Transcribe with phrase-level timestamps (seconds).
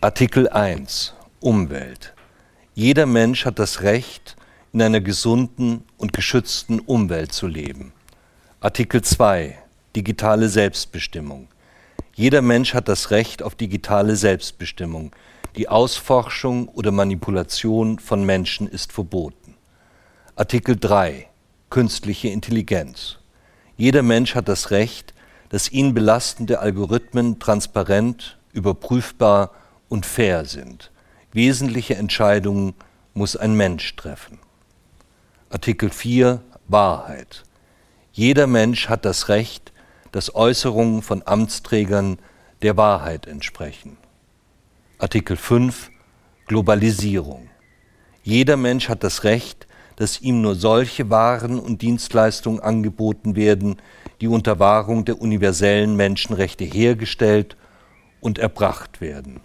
[0.00, 2.14] Artikel 1 Umwelt.
[2.72, 4.36] Jeder Mensch hat das Recht,
[4.72, 7.92] in einer gesunden und geschützten Umwelt zu leben.
[8.60, 9.58] Artikel 2
[9.96, 11.48] Digitale Selbstbestimmung.
[12.14, 15.10] Jeder Mensch hat das Recht auf digitale Selbstbestimmung.
[15.56, 19.56] Die Ausforschung oder Manipulation von Menschen ist verboten.
[20.36, 21.26] Artikel 3
[21.70, 23.18] Künstliche Intelligenz.
[23.76, 25.12] Jeder Mensch hat das Recht,
[25.48, 29.50] dass ihn belastende Algorithmen transparent, überprüfbar
[29.88, 30.90] und fair sind.
[31.32, 32.74] Wesentliche Entscheidungen
[33.14, 34.38] muss ein Mensch treffen.
[35.50, 37.44] Artikel 4 Wahrheit.
[38.12, 39.72] Jeder Mensch hat das Recht,
[40.12, 42.18] dass Äußerungen von Amtsträgern
[42.62, 43.96] der Wahrheit entsprechen.
[44.98, 45.90] Artikel 5
[46.46, 47.48] Globalisierung.
[48.22, 53.76] Jeder Mensch hat das Recht, dass ihm nur solche Waren und Dienstleistungen angeboten werden,
[54.20, 57.56] die unter Wahrung der universellen Menschenrechte hergestellt
[58.20, 59.40] und erbracht werden.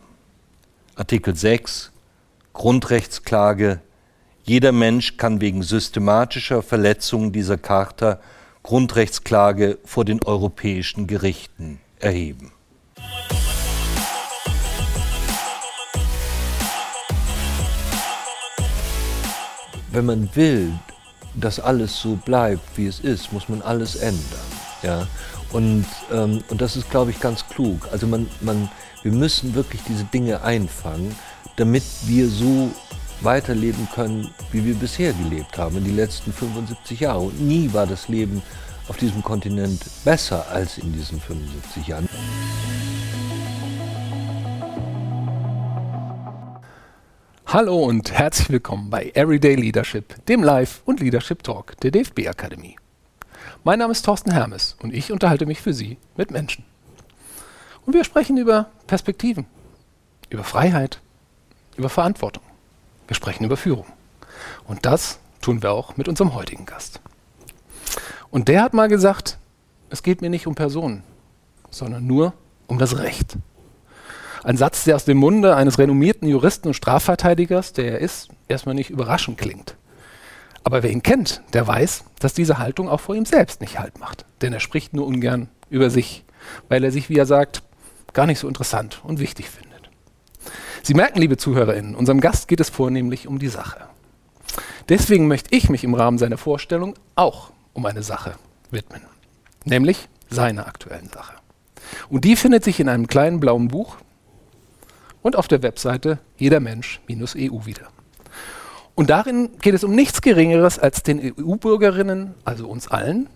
[0.96, 1.92] Artikel 6
[2.54, 3.82] Grundrechtsklage
[4.44, 8.20] Jeder Mensch kann wegen systematischer Verletzungen dieser Charta
[8.62, 12.52] Grundrechtsklage vor den europäischen Gerichten erheben.
[19.92, 20.74] Wenn man will,
[21.34, 24.22] dass alles so bleibt, wie es ist, muss man alles ändern.
[24.84, 25.08] Ja?
[25.52, 27.88] Und, ähm, und das ist, glaube ich, ganz klug.
[27.92, 28.70] Also man, man,
[29.04, 31.14] wir müssen wirklich diese Dinge einfangen,
[31.58, 32.72] damit wir so
[33.20, 37.20] weiterleben können, wie wir bisher gelebt haben, in die letzten 75 Jahre.
[37.20, 38.42] Und nie war das Leben
[38.88, 42.10] auf diesem Kontinent besser als in diesen 75 Jahren.
[47.46, 52.78] Hallo und herzlich willkommen bei Everyday Leadership, dem Live- und Leadership Talk der DFB Akademie.
[53.64, 56.66] Mein Name ist Thorsten Hermes und ich unterhalte mich für Sie mit Menschen.
[57.86, 59.46] Und wir sprechen über Perspektiven,
[60.30, 61.02] über Freiheit,
[61.76, 62.44] über Verantwortung.
[63.08, 63.86] Wir sprechen über Führung.
[64.66, 67.02] Und das tun wir auch mit unserem heutigen Gast.
[68.32, 69.38] Und der hat mal gesagt,
[69.90, 71.04] es geht mir nicht um Personen,
[71.70, 72.34] sondern nur
[72.68, 73.38] um das Recht.
[74.44, 78.76] Ein Satz, der aus dem Munde eines renommierten Juristen und Strafverteidigers, der er ist, erstmal
[78.76, 79.76] nicht überraschend klingt.
[80.64, 84.00] Aber wer ihn kennt, der weiß, dass diese Haltung auch vor ihm selbst nicht Halt
[84.00, 84.26] macht.
[84.42, 86.24] Denn er spricht nur ungern über sich,
[86.70, 87.62] weil er sich, wie er sagt,
[88.14, 89.90] gar nicht so interessant und wichtig findet.
[90.82, 93.88] Sie merken, liebe ZuhörerInnen, unserem Gast geht es vornehmlich um die Sache.
[94.90, 98.36] Deswegen möchte ich mich im Rahmen seiner Vorstellung auch um eine Sache
[98.70, 99.02] widmen,
[99.64, 101.34] nämlich seiner aktuellen Sache.
[102.10, 103.98] Und die findet sich in einem kleinen blauen Buch
[105.22, 107.88] und auf der Webseite jedermensch-eu wieder.
[108.96, 113.28] Und darin geht es um nichts Geringeres als den EU-Bürgerinnen, also uns allen,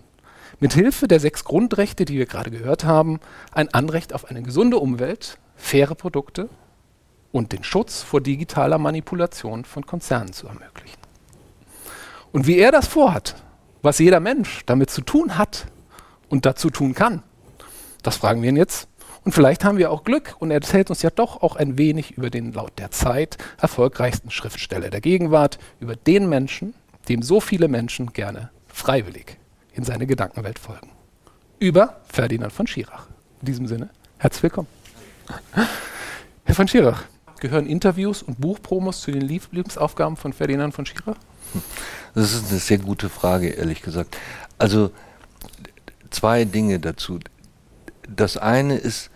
[0.60, 3.20] mit Hilfe der sechs Grundrechte, die wir gerade gehört haben,
[3.52, 6.48] ein Anrecht auf eine gesunde Umwelt, faire Produkte
[7.32, 10.98] und den Schutz vor digitaler Manipulation von Konzernen zu ermöglichen.
[12.32, 13.36] Und wie er das vorhat,
[13.82, 15.66] was jeder Mensch damit zu tun hat
[16.28, 17.22] und dazu tun kann,
[18.02, 18.88] das fragen wir ihn jetzt
[19.24, 22.12] und vielleicht haben wir auch Glück und er erzählt uns ja doch auch ein wenig
[22.12, 26.74] über den laut der Zeit erfolgreichsten Schriftsteller der Gegenwart, über den Menschen,
[27.08, 29.38] dem so viele Menschen gerne freiwillig
[29.78, 30.90] in seine Gedankenwelt folgen.
[31.60, 33.06] Über Ferdinand von Schirach.
[33.40, 34.66] In diesem Sinne, herzlich willkommen.
[36.44, 37.04] Herr von Schirach,
[37.38, 41.16] gehören Interviews und Buchpromos zu den Lieblingsaufgaben von Ferdinand von Schirach?
[42.12, 44.16] Das ist eine sehr gute Frage, ehrlich gesagt.
[44.58, 44.90] Also
[46.10, 47.20] zwei Dinge dazu.
[48.08, 49.10] Das eine ist,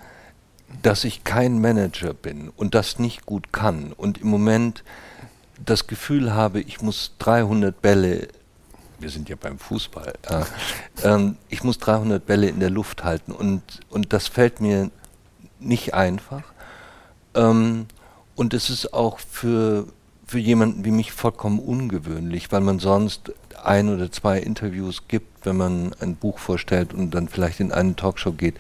[0.81, 4.85] dass ich kein Manager bin und das nicht gut kann und im Moment
[5.65, 8.29] das Gefühl habe, ich muss 300 Bälle,
[9.03, 10.45] wir sind ja beim Fußball, äh,
[11.05, 14.91] ähm, ich muss 300 Bälle in der Luft halten und, und das fällt mir
[15.59, 16.45] nicht einfach.
[17.35, 17.87] Ähm,
[18.35, 19.87] und es ist auch für,
[20.27, 23.33] für jemanden wie mich vollkommen ungewöhnlich, weil man sonst
[23.63, 27.95] ein oder zwei Interviews gibt, wenn man ein Buch vorstellt und dann vielleicht in eine
[27.95, 28.57] Talkshow geht.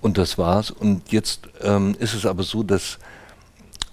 [0.00, 0.70] Und das war's.
[0.70, 2.98] Und jetzt ähm, ist es aber so, dass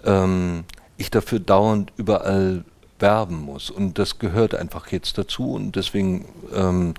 [0.04, 0.64] ähm,
[0.98, 2.64] ich dafür dauernd überall
[3.00, 3.70] werben muss.
[3.70, 5.54] Und das gehört einfach jetzt dazu.
[5.54, 6.94] Und deswegen ähm,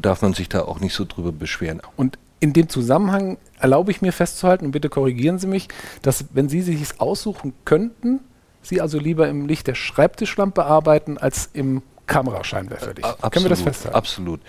[0.00, 1.80] darf man sich da auch nicht so drüber beschweren.
[1.96, 5.68] Und in dem Zusammenhang erlaube ich mir festzuhalten, und bitte korrigieren Sie mich,
[6.02, 8.20] dass wenn Sie sich aussuchen könnten,
[8.62, 13.06] Sie also lieber im Licht der Schreibtischlampe arbeiten als im Kamerascheinwerferlicht.
[13.06, 13.96] Äh, Können wir das festhalten?
[13.96, 14.40] Absolut.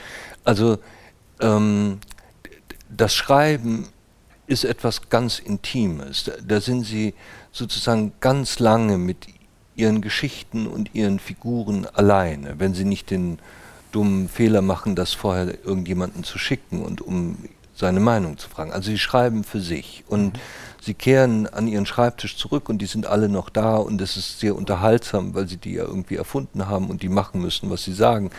[0.43, 0.79] Also
[1.39, 1.99] ähm,
[2.89, 3.87] das Schreiben
[4.47, 6.25] ist etwas ganz Intimes.
[6.25, 7.13] Da, da, sind Sie
[7.51, 9.27] sozusagen ganz lange mit
[9.75, 13.39] Ihren Geschichten und Ihren Figuren alleine, wenn Sie nicht den
[13.91, 17.37] dummen Fehler machen, das vorher irgendjemanden zu schicken und um
[17.75, 18.71] seine Meinung zu fragen.
[18.71, 20.39] Also sie schreiben für sich und mhm.
[20.81, 24.39] sie kehren an ihren Schreibtisch zurück und die sind alle noch da und es ist
[24.39, 27.93] sehr unterhaltsam, weil sie die ja irgendwie erfunden haben und die machen müssen, was sie
[27.93, 28.29] sagen.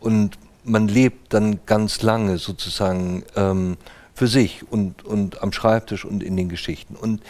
[0.00, 3.76] Und man lebt dann ganz lange sozusagen ähm,
[4.14, 6.94] für sich und, und am Schreibtisch und in den Geschichten.
[6.94, 7.20] Und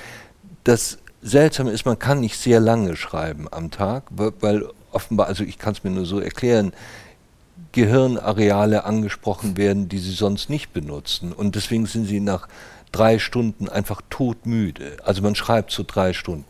[0.64, 5.58] das Seltsame ist, man kann nicht sehr lange schreiben am Tag, weil offenbar, also ich
[5.58, 6.74] kann es mir nur so erklären,
[7.72, 11.32] Gehirnareale angesprochen werden, die sie sonst nicht benutzen.
[11.32, 12.46] Und deswegen sind sie nach
[12.92, 14.98] drei Stunden einfach todmüde.
[15.02, 16.44] Also man schreibt so drei Stunden.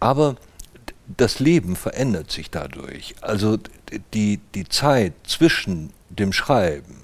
[0.00, 0.34] Aber
[1.16, 3.14] das Leben verändert sich dadurch.
[3.20, 3.56] Also
[4.14, 6.97] die, die Zeit zwischen dem Schreiben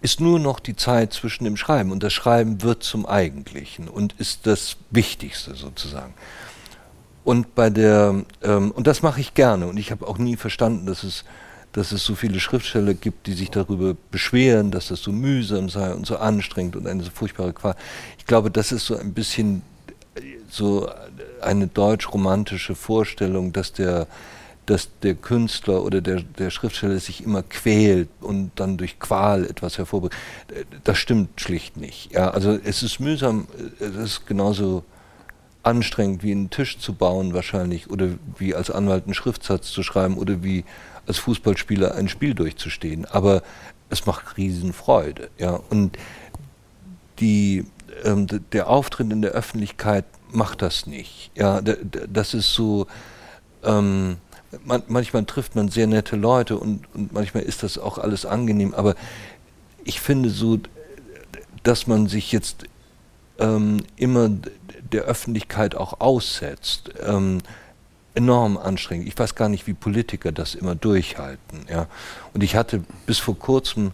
[0.00, 4.14] ist nur noch die Zeit zwischen dem Schreiben und das Schreiben wird zum Eigentlichen und
[4.18, 6.14] ist das Wichtigste sozusagen.
[7.24, 10.86] Und bei der ähm, und das mache ich gerne und ich habe auch nie verstanden,
[10.86, 11.24] dass es
[11.76, 15.92] dass es so viele Schriftsteller gibt, die sich darüber beschweren, dass das so mühsam sei
[15.92, 17.76] und so anstrengend und eine so furchtbare Qual.
[18.16, 19.60] Ich glaube, das ist so ein bisschen
[20.48, 20.88] so
[21.42, 24.06] eine deutsch-romantische Vorstellung, dass der,
[24.66, 29.78] dass der Künstler oder der, der Schriftsteller sich immer quält und dann durch Qual etwas
[29.78, 30.14] hervorbringt.
[30.84, 32.12] Das stimmt schlicht nicht.
[32.12, 33.46] Ja, also es ist mühsam,
[33.78, 34.84] es ist genauso
[35.62, 38.08] anstrengend wie einen Tisch zu bauen wahrscheinlich oder
[38.38, 40.64] wie als Anwalt einen Schriftsatz zu schreiben oder wie
[41.06, 43.04] als Fußballspieler ein Spiel durchzustehen.
[43.04, 43.42] Aber
[43.88, 45.30] es macht Riesenfreude.
[45.38, 45.60] Ja.
[45.70, 45.96] Und
[47.20, 47.66] die,
[48.04, 51.30] ähm, der Auftritt in der Öffentlichkeit macht das nicht.
[51.34, 52.86] Ja, das ist so,
[53.64, 54.16] ähm,
[54.64, 58.74] man, manchmal trifft man sehr nette Leute und, und manchmal ist das auch alles angenehm,
[58.74, 58.94] aber
[59.84, 60.58] ich finde so,
[61.62, 62.64] dass man sich jetzt
[63.38, 64.30] ähm, immer
[64.92, 66.90] der Öffentlichkeit auch aussetzt.
[67.04, 67.42] Ähm,
[68.16, 69.06] enorm anstrengend.
[69.06, 71.66] Ich weiß gar nicht, wie Politiker das immer durchhalten.
[71.68, 71.86] Ja.
[72.32, 73.92] Und ich hatte bis vor kurzem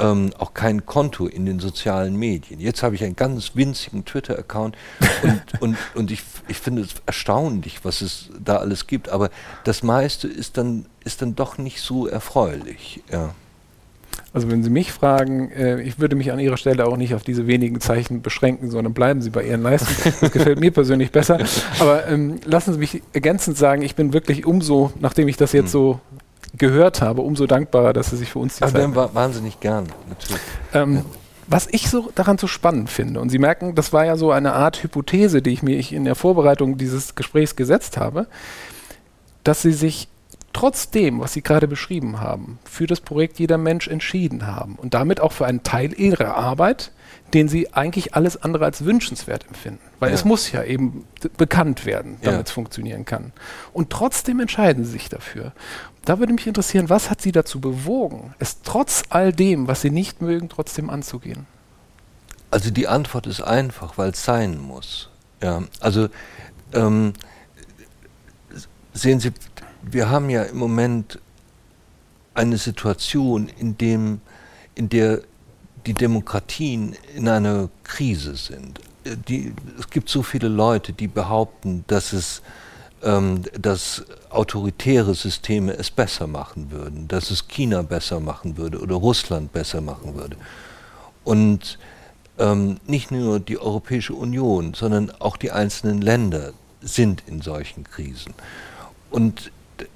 [0.00, 2.60] ähm, auch kein Konto in den sozialen Medien.
[2.60, 4.76] Jetzt habe ich einen ganz winzigen Twitter-Account
[5.22, 9.08] und, und, und ich, ich finde es erstaunlich, was es da alles gibt.
[9.08, 9.30] Aber
[9.64, 13.02] das meiste ist dann, ist dann doch nicht so erfreulich.
[13.10, 13.34] Ja.
[14.32, 17.24] Also wenn Sie mich fragen, äh, ich würde mich an Ihrer Stelle auch nicht auf
[17.24, 20.14] diese wenigen Zeichen beschränken, sondern bleiben Sie bei Ihren Leistungen.
[20.20, 21.38] Das gefällt mir persönlich besser.
[21.80, 25.66] Aber ähm, lassen Sie mich ergänzend sagen, ich bin wirklich umso, nachdem ich das jetzt
[25.66, 25.70] hm.
[25.72, 26.00] so
[26.56, 28.82] gehört habe, umso dankbarer, dass Sie sich für uns die Aber Zeit...
[28.82, 30.42] Aber wahnsinnig gern, natürlich.
[30.72, 31.04] Ähm,
[31.46, 34.52] was ich so daran so spannend finde, und Sie merken, das war ja so eine
[34.52, 38.26] Art Hypothese, die ich mir in der Vorbereitung dieses Gesprächs gesetzt habe,
[39.42, 40.08] dass Sie sich
[40.52, 45.20] trotzdem, was Sie gerade beschrieben haben, für das Projekt Jeder Mensch entschieden haben und damit
[45.20, 46.92] auch für einen Teil Ihrer Arbeit,
[47.34, 49.80] den Sie eigentlich alles andere als wünschenswert empfinden.
[50.00, 50.14] Weil ja.
[50.14, 51.04] es muss ja eben
[51.36, 53.32] bekannt werden, damit es funktionieren kann.
[53.72, 55.52] Und trotzdem entscheiden Sie sich dafür.
[56.04, 59.90] Da würde mich interessieren, was hat Sie dazu bewogen, es trotz all dem, was Sie
[59.90, 61.46] nicht mögen, trotzdem anzugehen?
[62.50, 65.10] Also die Antwort ist einfach, weil es sein muss.
[65.42, 66.08] Ja, also
[66.72, 67.12] ähm,
[68.92, 69.32] sehen Sie,
[69.82, 71.18] wir haben ja im Moment
[72.34, 74.20] eine Situation, in, dem,
[74.74, 75.22] in der
[75.86, 78.80] die Demokratien in einer Krise sind.
[79.04, 82.42] Äh, die, es gibt so viele Leute, die behaupten, dass es
[83.02, 88.96] ähm, dass autoritäre Systeme es besser machen würden, dass es China besser machen würde oder
[88.96, 90.36] Russland besser machen würde.
[91.24, 91.78] Und
[92.38, 98.34] ähm, nicht nur die Europäische Union, sondern auch die einzelnen Länder sind in solchen Krisen.
[99.10, 99.50] Und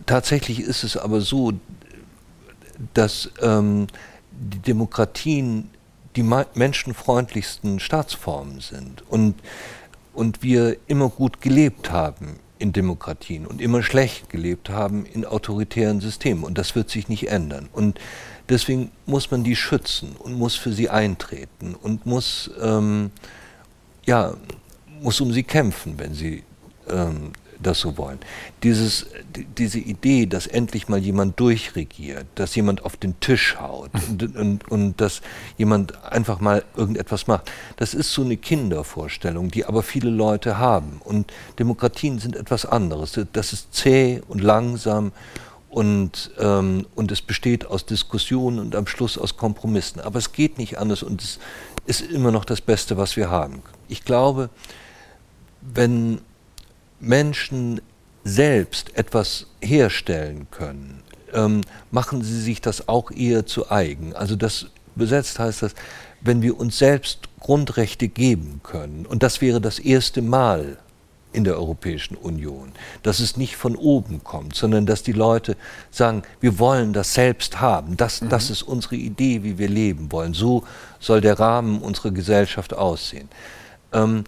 [0.06, 1.52] tatsächlich ist es aber so,
[2.92, 3.86] dass ähm,
[4.30, 5.70] die Demokratien
[6.16, 9.34] die menschenfreundlichsten Staatsformen sind und,
[10.12, 16.00] und wir immer gut gelebt haben in Demokratien und immer schlecht gelebt haben in autoritären
[16.00, 16.44] Systemen.
[16.44, 17.68] Und das wird sich nicht ändern.
[17.72, 17.98] Und
[18.48, 23.10] deswegen muss man die schützen und muss für sie eintreten und muss, ähm,
[24.06, 24.34] ja,
[25.00, 26.44] muss um sie kämpfen, wenn sie
[26.88, 27.32] ähm,
[27.66, 28.18] das so wollen.
[28.62, 29.06] Dieses,
[29.58, 34.70] diese Idee, dass endlich mal jemand durchregiert, dass jemand auf den Tisch haut und, und,
[34.70, 35.22] und dass
[35.56, 41.00] jemand einfach mal irgendetwas macht, das ist so eine Kindervorstellung, die aber viele Leute haben.
[41.04, 43.18] Und Demokratien sind etwas anderes.
[43.32, 45.12] Das ist zäh und langsam
[45.74, 50.00] und, ähm, und es besteht aus Diskussionen und am Schluss aus Kompromissen.
[50.00, 51.40] Aber es geht nicht anders und es
[51.84, 53.60] ist immer noch das Beste, was wir haben.
[53.88, 54.50] Ich glaube,
[55.60, 56.20] wenn
[57.06, 57.80] Menschen
[58.24, 64.14] selbst etwas herstellen können, ähm, machen sie sich das auch eher zu eigen.
[64.14, 65.74] Also das besetzt heißt das,
[66.20, 70.78] wenn wir uns selbst Grundrechte geben können, und das wäre das erste Mal
[71.34, 75.56] in der Europäischen Union, dass es nicht von oben kommt, sondern dass die Leute
[75.90, 78.28] sagen, wir wollen das selbst haben, das, mhm.
[78.30, 80.64] das ist unsere Idee, wie wir leben wollen, so
[81.00, 83.28] soll der Rahmen unserer Gesellschaft aussehen.
[83.92, 84.24] Ähm,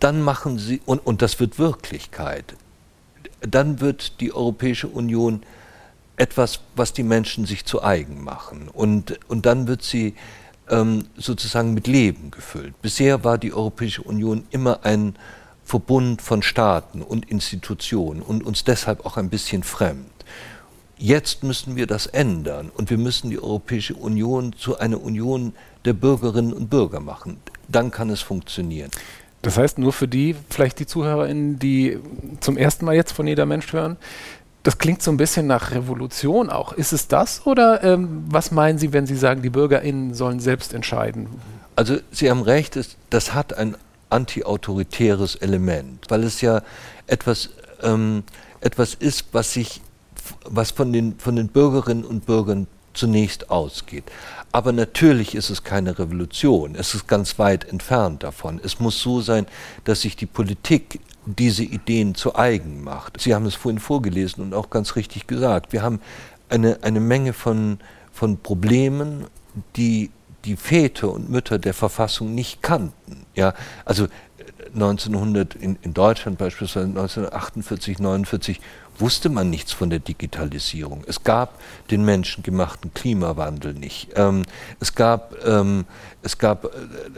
[0.00, 2.54] dann machen sie, und, und das wird Wirklichkeit,
[3.40, 5.42] dann wird die Europäische Union
[6.16, 8.68] etwas, was die Menschen sich zu eigen machen.
[8.68, 10.14] Und, und dann wird sie
[10.68, 12.80] ähm, sozusagen mit Leben gefüllt.
[12.82, 15.16] Bisher war die Europäische Union immer ein
[15.64, 20.10] Verbund von Staaten und Institutionen und uns deshalb auch ein bisschen fremd.
[20.98, 25.54] Jetzt müssen wir das ändern und wir müssen die Europäische Union zu einer Union
[25.86, 27.38] der Bürgerinnen und Bürger machen.
[27.68, 28.90] Dann kann es funktionieren.
[29.42, 31.98] Das heißt, nur für die, vielleicht die ZuhörerInnen, die
[32.40, 33.96] zum ersten Mal jetzt von jeder Mensch hören,
[34.62, 36.72] das klingt so ein bisschen nach Revolution auch.
[36.74, 40.74] Ist es das oder ähm, was meinen Sie, wenn Sie sagen, die BürgerInnen sollen selbst
[40.74, 41.28] entscheiden?
[41.76, 43.76] Also Sie haben recht, es, das hat ein
[44.10, 46.62] antiautoritäres Element, weil es ja
[47.06, 47.50] etwas,
[47.82, 48.24] ähm,
[48.60, 49.80] etwas ist, was sich,
[50.44, 54.04] was von den, von den Bürgerinnen und Bürgern zunächst ausgeht.
[54.52, 56.74] Aber natürlich ist es keine Revolution.
[56.74, 58.60] Es ist ganz weit entfernt davon.
[58.62, 59.46] Es muss so sein,
[59.84, 63.20] dass sich die Politik diese Ideen zu eigen macht.
[63.20, 65.72] Sie haben es vorhin vorgelesen und auch ganz richtig gesagt.
[65.72, 66.00] Wir haben
[66.48, 67.78] eine, eine Menge von,
[68.12, 69.26] von Problemen,
[69.76, 70.10] die
[70.44, 73.26] die Väter und Mütter der Verfassung nicht kannten.
[73.34, 73.54] Ja,
[73.84, 74.06] also
[74.74, 78.60] 1900 in, in Deutschland beispielsweise 1948, 49
[79.00, 81.04] wusste man nichts von der Digitalisierung.
[81.06, 84.08] Es gab den menschengemachten Klimawandel nicht.
[84.16, 84.44] Ähm,
[84.80, 85.86] es gab, ähm,
[86.22, 86.68] es gab äh,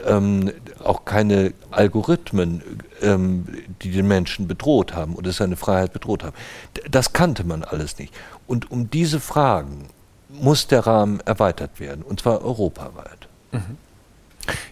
[0.05, 0.51] ähm,
[0.83, 2.63] auch keine Algorithmen,
[3.01, 3.45] ähm,
[3.81, 6.35] die den Menschen bedroht haben oder seine Freiheit bedroht haben.
[6.89, 8.13] Das kannte man alles nicht.
[8.47, 9.89] Und um diese Fragen
[10.29, 13.27] muss der Rahmen erweitert werden, und zwar europaweit.
[13.51, 13.77] Mhm.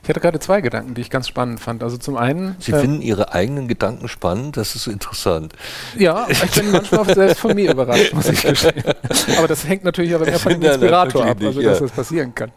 [0.04, 1.84] Ich hatte gerade zwei Gedanken, die ich ganz spannend fand.
[1.84, 2.56] Also zum einen.
[2.60, 5.54] Sie äh, finden Ihre eigenen Gedanken spannend, das ist interessant.
[5.98, 8.84] Ja, ich bin manchmal selbst von mir überrascht, muss ich gestehen.
[9.38, 11.86] Aber das hängt natürlich auch von dem Inspirator ab, also dass ja.
[11.86, 12.52] das passieren kann.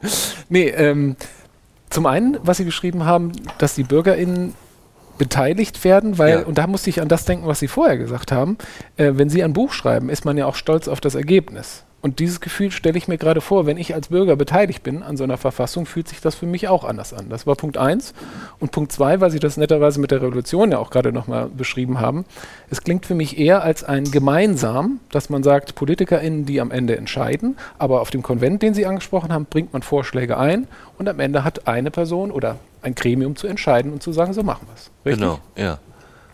[0.49, 1.17] Nee, ähm,
[1.91, 4.55] zum einen, was Sie geschrieben haben, dass die BürgerInnen
[5.19, 6.47] beteiligt werden, weil, ja.
[6.47, 8.59] und da musste ich an das denken, was Sie vorher gesagt haben,
[8.97, 11.85] äh, wenn Sie ein Buch schreiben, ist man ja auch stolz auf das Ergebnis.
[12.05, 15.17] Und dieses Gefühl stelle ich mir gerade vor, wenn ich als Bürger beteiligt bin an
[15.17, 17.31] so einer Verfassung, fühlt sich das für mich auch anders an.
[17.31, 18.13] Das war Punkt eins.
[18.61, 22.01] Und Punkt zwei, weil Sie das netterweise mit der Revolution ja auch gerade nochmal beschrieben
[22.01, 22.27] haben,
[22.69, 26.95] es klingt für mich eher als ein gemeinsam, dass man sagt, PolitikerInnen, die am Ende
[26.95, 30.69] entscheiden, aber auf dem Konvent, den Sie angesprochen haben, bringt man Vorschläge ein
[30.99, 34.43] und am Ende hat eine Person oder ein Gremium zu entscheiden und zu sagen, so
[34.43, 35.17] machen wir es.
[35.17, 35.79] Genau, ja.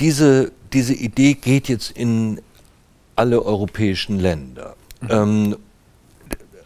[0.00, 2.40] diese, diese Idee geht jetzt in
[3.16, 4.76] alle europäischen Länder.
[5.00, 5.08] Mhm.
[5.10, 5.56] Ähm,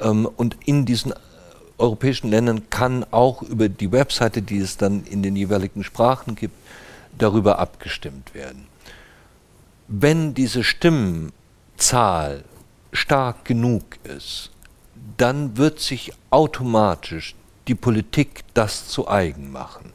[0.01, 1.15] ähm, und in diesen
[1.79, 6.55] europäischen Ländern kann auch über die Webseite, die es dann in den jeweiligen Sprachen gibt,
[7.19, 8.67] darüber abgestimmt werden.
[9.89, 12.45] Wenn diese Stimmenzahl
[12.93, 14.51] stark genug ist,
[15.17, 17.35] dann wird sich automatisch
[17.69, 19.93] die Politik das zu eigen machen.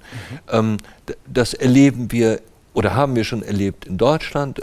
[0.51, 0.77] Mhm.
[1.25, 2.39] Das erleben wir
[2.73, 4.61] oder haben wir schon erlebt in Deutschland,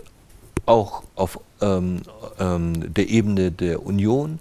[0.67, 2.03] auch auf ähm,
[2.39, 4.39] ähm, der Ebene der Union,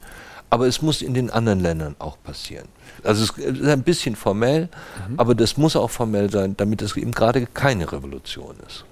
[0.50, 2.67] aber es muss in den anderen Ländern auch passieren.
[3.03, 4.70] Also es ist ein bisschen formell,
[5.10, 5.20] mhm.
[5.20, 8.86] aber das muss auch formell sein, damit es eben gerade keine Revolution ist.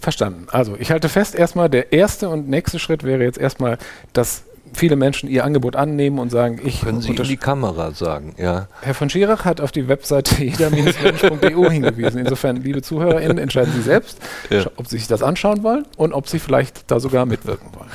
[0.00, 0.48] Verstanden.
[0.50, 3.78] Also ich halte fest, erstmal der erste und nächste Schritt wäre jetzt erstmal
[4.12, 4.42] das
[4.76, 8.68] viele Menschen ihr Angebot annehmen und sagen, ich können Sie in die Kamera sagen, ja.
[8.82, 12.18] Herr von Schirach hat auf die Webseite jeder-mensch.eu hingewiesen.
[12.18, 14.18] Insofern, liebe ZuhörerInnen, entscheiden Sie selbst,
[14.50, 14.66] ja.
[14.76, 17.90] ob Sie sich das anschauen wollen und ob Sie vielleicht da sogar mitwirken wollen.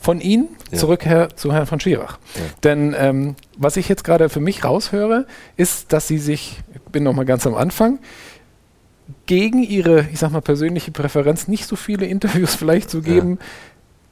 [0.00, 0.78] Von Ihnen ja.
[0.78, 2.18] zurück Herr, zu Herrn von Schirach.
[2.34, 2.40] Ja.
[2.64, 5.26] Denn ähm, was ich jetzt gerade für mich raushöre,
[5.56, 7.98] ist, dass Sie sich, ich bin noch mal ganz am Anfang,
[9.26, 13.38] gegen Ihre, ich sag mal, persönliche Präferenz nicht so viele Interviews vielleicht zu geben,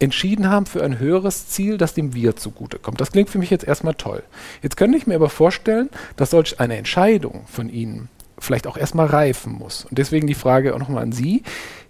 [0.00, 3.00] entschieden haben für ein höheres Ziel, das dem Wir zugutekommt.
[3.00, 4.22] Das klingt für mich jetzt erstmal toll.
[4.62, 9.06] Jetzt könnte ich mir aber vorstellen, dass solch eine Entscheidung von Ihnen vielleicht auch erstmal
[9.06, 9.84] reifen muss.
[9.84, 11.42] Und deswegen die Frage auch nochmal an Sie.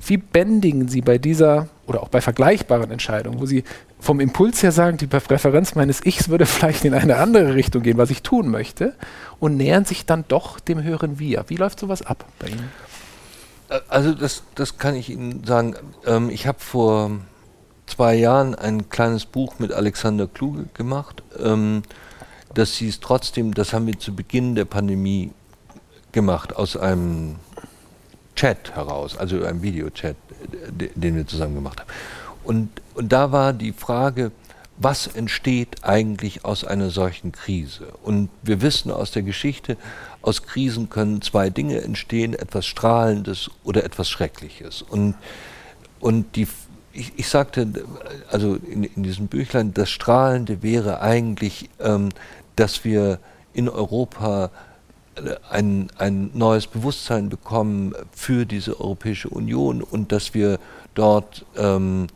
[0.04, 3.64] Wie bändigen Sie bei dieser oder auch bei vergleichbaren Entscheidungen, wo Sie
[4.00, 7.98] vom Impuls her sagen, die Präferenz meines Ichs würde vielleicht in eine andere Richtung gehen,
[7.98, 8.94] was ich tun möchte,
[9.40, 11.44] und nähern sich dann doch dem höheren Wir?
[11.48, 12.70] Wie läuft sowas ab bei Ihnen?
[13.88, 15.74] Also das, das kann ich Ihnen sagen.
[16.06, 17.10] Ähm, ich habe vor
[17.88, 21.22] zwei Jahren ein kleines Buch mit Alexander Kluge gemacht.
[21.42, 21.82] Ähm,
[22.54, 25.32] das hieß trotzdem, das haben wir zu Beginn der Pandemie
[26.12, 27.36] gemacht, aus einem
[28.34, 30.16] Chat heraus, also einem Videochat,
[30.94, 31.90] den wir zusammen gemacht haben.
[32.44, 34.32] Und, und da war die Frage,
[34.78, 37.88] was entsteht eigentlich aus einer solchen Krise?
[38.02, 39.76] Und wir wissen aus der Geschichte,
[40.22, 44.82] aus Krisen können zwei Dinge entstehen, etwas Strahlendes oder etwas Schreckliches.
[44.82, 45.16] Und,
[45.98, 46.46] und die,
[46.98, 47.68] ich, ich sagte,
[48.30, 52.10] also in, in diesem Büchlein, das Strahlende wäre eigentlich, ähm,
[52.56, 53.18] dass wir
[53.54, 54.50] in Europa
[55.50, 60.58] ein, ein neues Bewusstsein bekommen für diese Europäische Union und dass wir
[60.94, 62.08] dort ähm,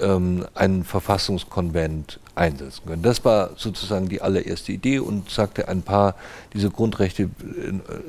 [0.00, 3.02] ähm, einen Verfassungskonvent einsetzen können.
[3.02, 6.14] Das war sozusagen die allererste Idee und sagte ein paar
[6.54, 7.28] diese Grundrechte äh,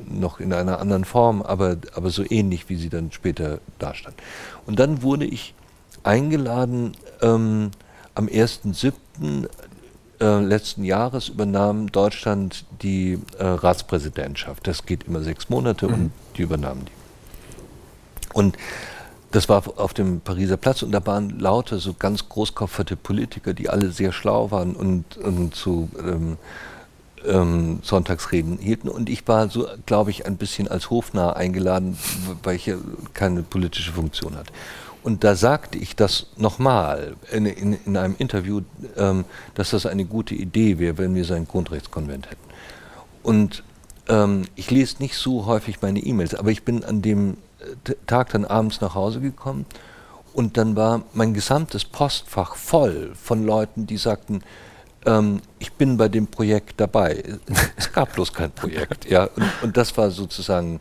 [0.08, 4.16] noch in einer anderen Form, aber, aber so ähnlich, wie sie dann später dastand.
[4.66, 5.54] Und dann wurde ich
[6.04, 7.70] eingeladen, ähm,
[8.14, 8.92] am 1.7
[10.20, 14.66] äh, letzten Jahres übernahm Deutschland die äh, Ratspräsidentschaft.
[14.66, 15.94] Das geht immer sechs Monate mhm.
[15.94, 16.92] und die übernahmen die.
[18.32, 18.56] Und
[19.32, 23.68] das war auf dem Pariser Platz und da waren lauter so ganz großkopferte Politiker, die
[23.68, 26.36] alle sehr schlau waren und, und zu ähm,
[27.26, 28.88] ähm, Sonntagsreden hielten.
[28.88, 31.98] Und ich war so, glaube ich, ein bisschen als Hofnarr eingeladen,
[32.44, 32.76] weil ich ja
[33.12, 34.52] keine politische Funktion hatte.
[35.04, 38.62] Und da sagte ich das nochmal in, in, in, einem Interview,
[38.96, 42.50] ähm, dass das eine gute Idee wäre, wenn wir so einen Grundrechtskonvent hätten.
[43.22, 43.62] Und
[44.08, 48.30] ähm, ich lese nicht so häufig meine E-Mails, aber ich bin an dem äh, Tag
[48.30, 49.66] dann abends nach Hause gekommen
[50.32, 54.42] und dann war mein gesamtes Postfach voll von Leuten, die sagten,
[55.04, 57.22] ähm, ich bin bei dem Projekt dabei.
[57.76, 59.04] Es gab bloß kein Projekt.
[59.04, 60.80] Ja, und, und das war sozusagen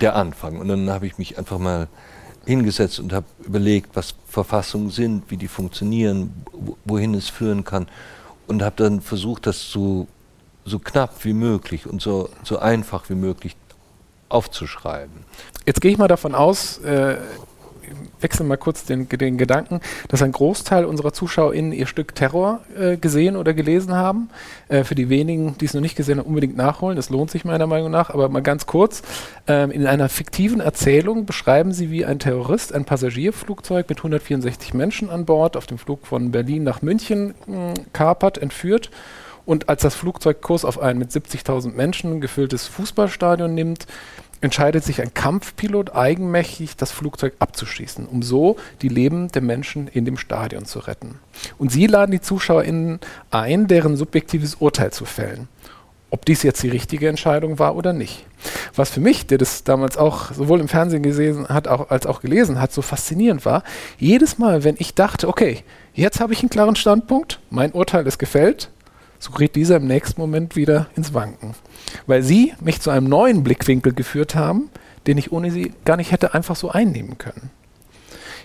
[0.00, 0.60] der Anfang.
[0.60, 1.88] Und dann habe ich mich einfach mal
[2.46, 6.32] hingesetzt und habe überlegt, was Verfassungen sind, wie die funktionieren,
[6.84, 7.88] wohin es führen kann
[8.46, 10.06] und habe dann versucht, das so,
[10.64, 13.56] so knapp wie möglich und so, so einfach wie möglich
[14.28, 15.24] aufzuschreiben.
[15.66, 17.16] Jetzt gehe ich mal davon aus, äh,
[18.20, 22.96] wechseln mal kurz den, den, Gedanken, dass ein Großteil unserer ZuschauerInnen ihr Stück Terror äh,
[22.96, 24.30] gesehen oder gelesen haben.
[24.68, 26.96] Äh, für die wenigen, die es noch nicht gesehen haben, unbedingt nachholen.
[26.96, 28.10] Das lohnt sich meiner Meinung nach.
[28.10, 29.02] Aber mal ganz kurz.
[29.46, 35.10] Ähm, in einer fiktiven Erzählung beschreiben sie, wie ein Terrorist ein Passagierflugzeug mit 164 Menschen
[35.10, 38.90] an Bord auf dem Flug von Berlin nach München mh, kapert, entführt.
[39.46, 43.86] Und als das Flugzeug Kurs auf ein mit 70.000 Menschen gefülltes Fußballstadion nimmt,
[44.46, 50.04] entscheidet sich ein Kampfpilot eigenmächtig, das Flugzeug abzuschießen, um so die Leben der Menschen in
[50.04, 51.18] dem Stadion zu retten.
[51.58, 55.48] Und sie laden die ZuschauerInnen ein, deren subjektives Urteil zu fällen.
[56.10, 58.24] Ob dies jetzt die richtige Entscheidung war oder nicht.
[58.76, 62.20] Was für mich, der das damals auch sowohl im Fernsehen gesehen hat auch, als auch
[62.20, 63.64] gelesen hat, so faszinierend war,
[63.98, 68.18] jedes Mal, wenn ich dachte, okay, jetzt habe ich einen klaren Standpunkt, mein Urteil ist
[68.18, 68.70] gefällt,
[69.26, 71.54] so gerät dieser im nächsten Moment wieder ins Wanken
[72.06, 74.70] weil sie mich zu einem neuen Blickwinkel geführt haben,
[75.06, 77.50] den ich ohne sie gar nicht hätte einfach so einnehmen können.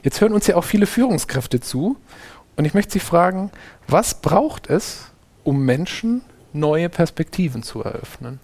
[0.03, 1.97] Jetzt hören uns ja auch viele Führungskräfte zu
[2.55, 3.51] und ich möchte Sie fragen,
[3.87, 5.05] was braucht es,
[5.43, 6.21] um Menschen
[6.53, 8.39] neue Perspektiven zu eröffnen?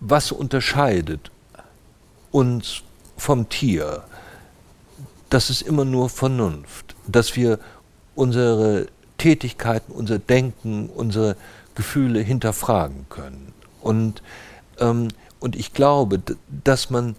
[0.00, 1.30] Was unterscheidet
[2.30, 2.82] uns
[3.16, 4.04] vom Tier?
[5.30, 7.58] Das ist immer nur Vernunft, dass wir
[8.14, 8.86] unsere
[9.18, 11.36] Tätigkeiten, unser Denken, unsere
[11.74, 13.52] Gefühle hinterfragen können.
[13.80, 14.22] Und,
[14.78, 16.20] ähm, und ich glaube,
[16.64, 17.16] dass man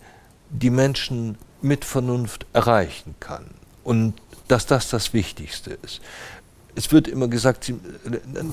[0.49, 3.45] die Menschen mit Vernunft erreichen kann
[3.83, 4.13] und
[4.47, 6.01] dass das das Wichtigste ist.
[6.75, 7.75] Es wird immer gesagt, sie,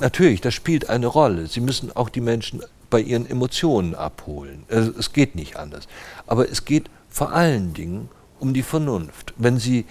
[0.01, 1.47] natürlich, das spielt eine Rolle.
[1.47, 4.65] Sie müssen auch die Menschen bei ihren Emotionen abholen.
[4.69, 5.87] Also es geht nicht anders.
[6.27, 8.09] Aber es geht vor allen Dingen
[8.41, 9.35] um die Vernunft.
[9.37, 9.85] Wenn Sie,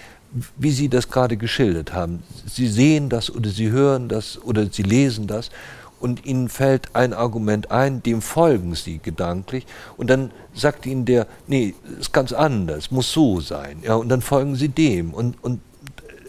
[0.58, 4.84] wie Sie das gerade geschildert haben, Sie sehen das oder Sie hören das oder Sie
[4.84, 5.50] lesen das
[6.00, 9.66] und ihnen fällt ein Argument ein, dem folgen sie gedanklich.
[9.98, 14.22] Und dann sagt ihnen der, nee, ist ganz anders, muss so sein, ja, und dann
[14.22, 15.14] folgen sie dem.
[15.14, 15.62] Und, und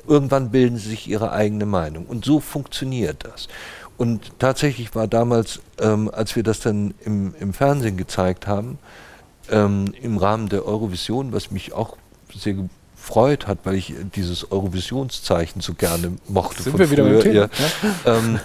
[0.07, 2.07] irgendwann bilden sie sich ihre eigene Meinung.
[2.07, 3.49] Und so funktioniert das.
[3.97, 8.79] Und tatsächlich war damals, ähm, als wir das dann im, im Fernsehen gezeigt haben,
[9.51, 11.97] ähm, im Rahmen der Eurovision, was mich auch
[12.35, 12.55] sehr
[12.99, 16.63] gefreut hat, weil ich dieses Eurovisionszeichen so gerne mochte.
[16.63, 17.49] Sind wir wieder früher, Thema,
[18.05, 18.41] ja, ähm,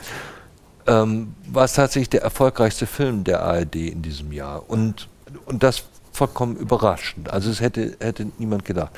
[0.88, 4.70] ähm, war es tatsächlich der erfolgreichste Film der ARD in diesem Jahr.
[4.70, 5.08] Und,
[5.46, 7.30] und das vollkommen überraschend.
[7.30, 8.92] Also es hätte, hätte niemand gedacht.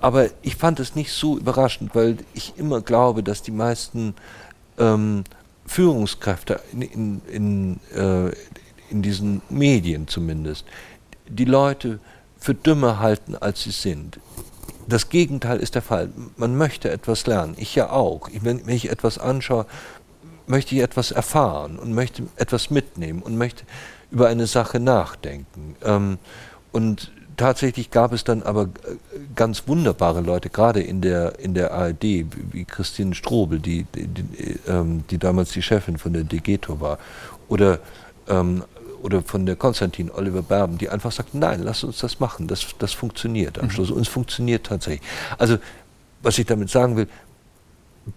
[0.00, 4.14] Aber ich fand es nicht so überraschend, weil ich immer glaube, dass die meisten
[4.78, 5.24] ähm,
[5.66, 8.32] Führungskräfte in, in, in, äh,
[8.90, 10.64] in diesen Medien zumindest
[11.28, 11.98] die Leute
[12.38, 14.20] für dümmer halten, als sie sind.
[14.88, 16.10] Das Gegenteil ist der Fall.
[16.36, 17.54] Man möchte etwas lernen.
[17.56, 18.28] Ich ja auch.
[18.28, 19.66] Ich, wenn, wenn ich etwas anschaue,
[20.46, 23.64] möchte ich etwas erfahren und möchte etwas mitnehmen und möchte
[24.10, 25.76] über eine Sache nachdenken.
[25.82, 26.18] Ähm,
[26.72, 28.68] und tatsächlich gab es dann aber äh,
[29.34, 34.58] ganz wunderbare Leute, gerade in der, in der ARD, wie Christine Strobel, die, die, die,
[34.68, 36.98] ähm, die damals die Chefin von der Degeto war,
[37.48, 37.78] oder,
[38.28, 38.64] ähm,
[39.02, 42.66] oder von der Konstantin Oliver Berben, die einfach sagt, nein, lass uns das machen, das,
[42.78, 43.70] das funktioniert am mhm.
[43.70, 43.90] Schluss.
[43.90, 45.02] Und es funktioniert tatsächlich.
[45.38, 45.58] Also,
[46.22, 47.06] was ich damit sagen will,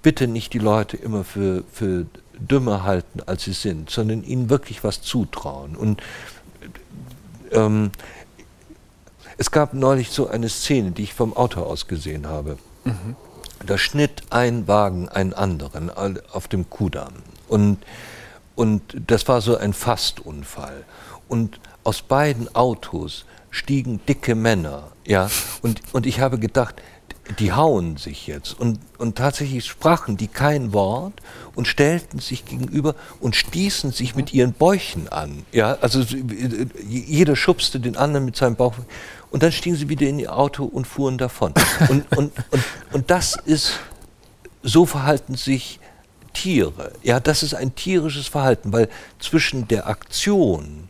[0.02, 2.06] bitte nicht die Leute immer für, für
[2.40, 5.76] dümmer halten, als sie sind, sondern ihnen wirklich was zutrauen.
[5.76, 6.02] Und
[7.52, 7.92] ähm,
[9.38, 12.58] es gab neulich so eine Szene, die ich vom Auto aus gesehen habe.
[12.84, 13.16] Mhm.
[13.66, 15.90] Da schnitt ein Wagen einen anderen
[16.32, 17.14] auf dem Kudamm.
[17.48, 17.78] Und,
[18.56, 20.86] und das war so ein Fastunfall.
[21.28, 24.92] Und aus beiden Autos stiegen dicke Männer.
[25.06, 25.30] Ja?
[25.62, 26.76] Und, und ich habe gedacht,
[27.38, 28.60] die hauen sich jetzt.
[28.60, 31.14] Und, und tatsächlich sprachen die kein Wort
[31.56, 35.46] und stellten sich gegenüber und stießen sich mit ihren Bäuchen an.
[35.52, 36.02] Ja, also
[36.88, 38.74] jeder schubste den anderen mit seinem Bauch.
[39.32, 41.54] Und dann stiegen sie wieder in ihr Auto und fuhren davon.
[41.90, 43.80] Und, und, und, und das ist,
[44.64, 45.80] so verhalten sich
[46.34, 46.94] Tiere.
[47.04, 48.90] Ja, das ist ein tierisches Verhalten, weil
[49.20, 50.89] zwischen der Aktion,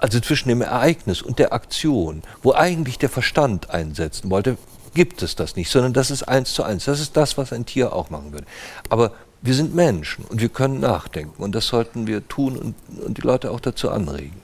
[0.00, 4.56] also zwischen dem Ereignis und der Aktion, wo eigentlich der Verstand einsetzen wollte,
[4.94, 6.86] gibt es das nicht, sondern das ist eins zu eins.
[6.86, 8.46] Das ist das, was ein Tier auch machen würde.
[8.88, 13.18] Aber wir sind Menschen und wir können nachdenken und das sollten wir tun und, und
[13.18, 14.40] die Leute auch dazu anregen.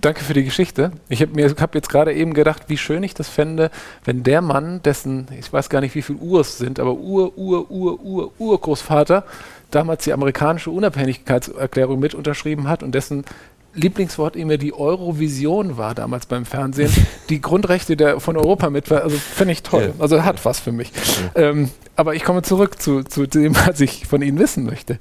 [0.00, 0.92] Danke für die Geschichte.
[1.08, 3.72] Ich habe mir hab jetzt gerade eben gedacht, wie schön ich das fände,
[4.04, 7.68] wenn der Mann, dessen, ich weiß gar nicht, wie viele Urs sind, aber Ur, Ur,
[7.68, 9.24] Ur, Ur, Urgroßvater
[9.70, 13.24] damals die amerikanische Unabhängigkeitserklärung mit unterschrieben hat und dessen
[13.74, 16.92] Lieblingswort immer die Eurovision war damals beim Fernsehen,
[17.28, 19.92] die Grundrechte der, von Europa mit, also finde ich toll.
[19.98, 20.90] Also hat was für mich.
[21.34, 24.98] Ähm, aber ich komme zurück zu, zu dem, was ich von Ihnen wissen möchte.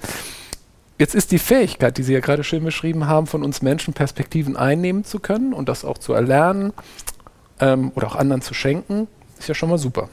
[0.99, 4.57] Jetzt ist die Fähigkeit, die Sie ja gerade schön beschrieben haben, von uns Menschen Perspektiven
[4.57, 6.73] einnehmen zu können und das auch zu erlernen
[7.59, 10.09] ähm, oder auch anderen zu schenken, ist ja schon mal super.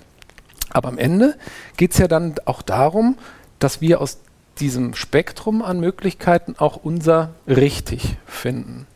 [0.70, 1.36] Aber am Ende
[1.76, 3.16] geht es ja dann auch darum,
[3.58, 4.18] dass wir aus
[4.60, 8.86] diesem Spektrum an Möglichkeiten auch unser richtig finden.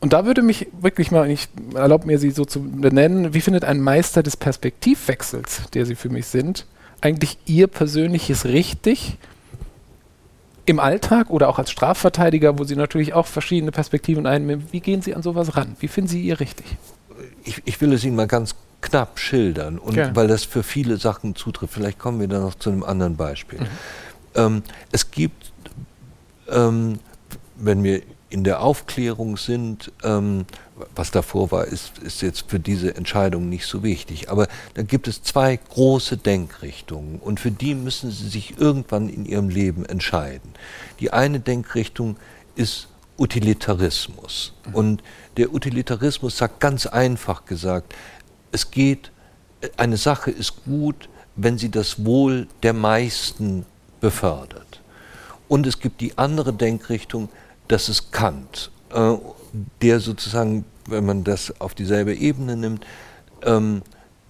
[0.00, 3.64] Und da würde mich wirklich mal, ich erlaube mir Sie so zu benennen, wie findet
[3.64, 6.66] ein Meister des Perspektivwechsels, der Sie für mich sind,
[7.02, 9.18] eigentlich Ihr persönliches richtig
[10.64, 15.02] im Alltag oder auch als Strafverteidiger, wo Sie natürlich auch verschiedene Perspektiven einnehmen, wie gehen
[15.02, 15.76] Sie an sowas ran?
[15.80, 16.66] Wie finden Sie Ihr richtig?
[17.44, 21.34] Ich, ich will es Ihnen mal ganz knapp schildern, und weil das für viele Sachen
[21.34, 21.74] zutrifft.
[21.74, 23.60] Vielleicht kommen wir dann noch zu einem anderen Beispiel.
[23.60, 23.66] Mhm.
[24.34, 24.62] Ähm,
[24.92, 25.52] es gibt,
[26.48, 26.98] ähm,
[27.56, 30.46] wenn wir in der Aufklärung sind, ähm,
[30.94, 34.30] was davor war, ist, ist jetzt für diese Entscheidung nicht so wichtig.
[34.30, 39.26] Aber da gibt es zwei große Denkrichtungen und für die müssen Sie sich irgendwann in
[39.26, 40.54] Ihrem Leben entscheiden.
[41.00, 42.16] Die eine Denkrichtung
[42.54, 42.88] ist
[43.18, 44.54] Utilitarismus.
[44.68, 44.74] Mhm.
[44.74, 45.02] Und
[45.36, 47.94] der Utilitarismus sagt ganz einfach gesagt,
[48.52, 49.10] es geht,
[49.76, 53.66] eine Sache ist gut, wenn sie das Wohl der meisten
[54.00, 54.80] befördert.
[55.48, 57.28] Und es gibt die andere Denkrichtung,
[57.68, 59.14] das ist Kant, äh,
[59.82, 62.86] der sozusagen, wenn man das auf dieselbe Ebene nimmt,
[63.42, 63.82] ähm,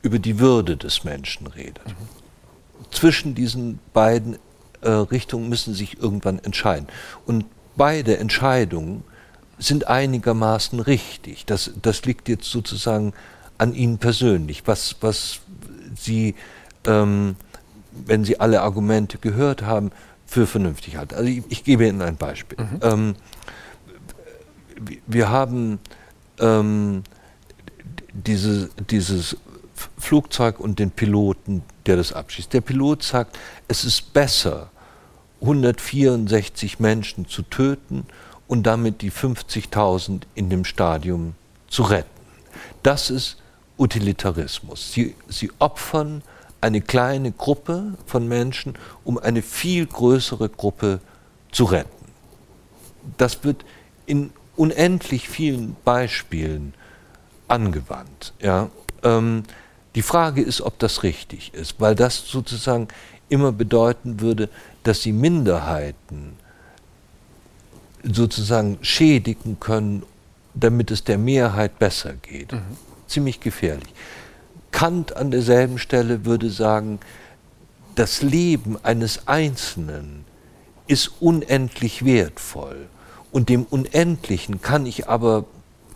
[0.02, 1.86] über die Würde des Menschen redet.
[1.86, 2.90] Mhm.
[2.90, 4.38] Zwischen diesen beiden
[4.80, 6.88] äh, Richtungen müssen sich irgendwann entscheiden.
[7.26, 7.44] Und
[7.76, 9.04] beide Entscheidungen
[9.58, 11.44] sind einigermaßen richtig.
[11.44, 13.12] Das, das liegt jetzt sozusagen
[13.58, 15.40] an Ihnen persönlich, was, was
[15.94, 16.34] Sie
[16.86, 17.36] ähm,
[18.06, 19.90] wenn Sie alle Argumente gehört haben,
[20.26, 21.14] für vernünftig halten.
[21.14, 22.58] Also ich, ich gebe Ihnen ein Beispiel.
[22.58, 22.80] Mhm.
[22.82, 23.14] Ähm,
[25.06, 25.80] wir haben
[26.38, 27.02] ähm,
[28.12, 29.36] diese, dieses
[29.98, 32.52] Flugzeug und den Piloten, der das abschießt.
[32.52, 34.70] Der Pilot sagt, es ist besser,
[35.40, 38.06] 164 Menschen zu töten
[38.46, 41.34] und damit die 50.000 in dem Stadium
[41.68, 42.08] zu retten.
[42.82, 43.36] Das ist
[43.78, 44.92] Utilitarismus.
[44.92, 46.22] Sie, sie opfern
[46.60, 51.00] eine kleine Gruppe von Menschen, um eine viel größere Gruppe
[51.52, 51.90] zu retten.
[53.16, 53.64] Das wird
[54.06, 56.74] in unendlich vielen Beispielen
[57.48, 58.34] angewandt.
[58.40, 58.70] Ja.
[59.02, 59.44] Ähm,
[59.94, 62.88] die Frage ist, ob das richtig ist, weil das sozusagen
[63.28, 64.48] immer bedeuten würde,
[64.82, 66.36] dass die Minderheiten
[68.02, 70.04] sozusagen schädigen können,
[70.54, 72.52] damit es der Mehrheit besser geht.
[72.52, 72.62] Mhm.
[73.06, 73.92] Ziemlich gefährlich.
[74.72, 77.00] Kant an derselben Stelle würde sagen,
[77.94, 80.24] das Leben eines Einzelnen
[80.86, 82.88] ist unendlich wertvoll
[83.32, 85.44] und dem Unendlichen kann ich aber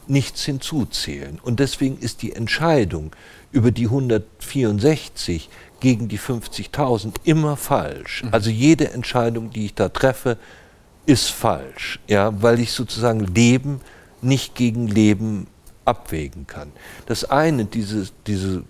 [0.07, 1.39] nichts hinzuzählen.
[1.43, 3.11] Und deswegen ist die Entscheidung
[3.53, 5.49] über die 164
[5.81, 8.23] gegen die 50.000 immer falsch.
[8.25, 8.29] Mhm.
[8.33, 10.37] Also jede Entscheidung, die ich da treffe,
[11.07, 13.81] ist falsch, ja, weil ich sozusagen Leben
[14.23, 15.47] nicht gegen Leben
[15.85, 16.73] abwägen kann.
[17.07, 18.65] Das eine, diese, diese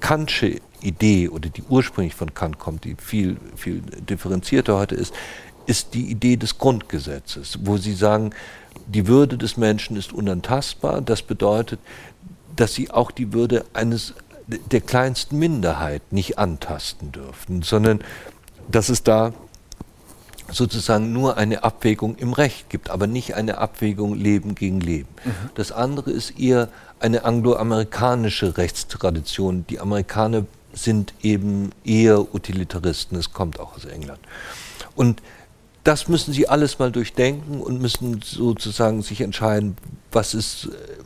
[0.00, 5.14] Kantsche Idee oder die ursprünglich von Kant kommt, die viel, viel differenzierter heute ist,
[5.66, 8.30] ist die Idee des Grundgesetzes, wo sie sagen,
[8.86, 11.00] die Würde des Menschen ist unantastbar.
[11.00, 11.78] Das bedeutet,
[12.56, 14.14] dass sie auch die Würde eines
[14.46, 18.00] der kleinsten Minderheit nicht antasten dürften, sondern
[18.70, 19.32] dass es da
[20.52, 25.08] sozusagen nur eine Abwägung im Recht gibt, aber nicht eine Abwägung Leben gegen Leben.
[25.24, 25.50] Mhm.
[25.54, 26.68] Das andere ist eher
[27.00, 29.64] eine angloamerikanische Rechtstradition.
[29.68, 34.20] Die Amerikaner sind eben eher Utilitaristen, es kommt auch aus England.
[34.94, 35.22] Und
[35.84, 39.76] das müssen Sie alles mal durchdenken und müssen sozusagen sich entscheiden,
[40.12, 41.02] was ist äh,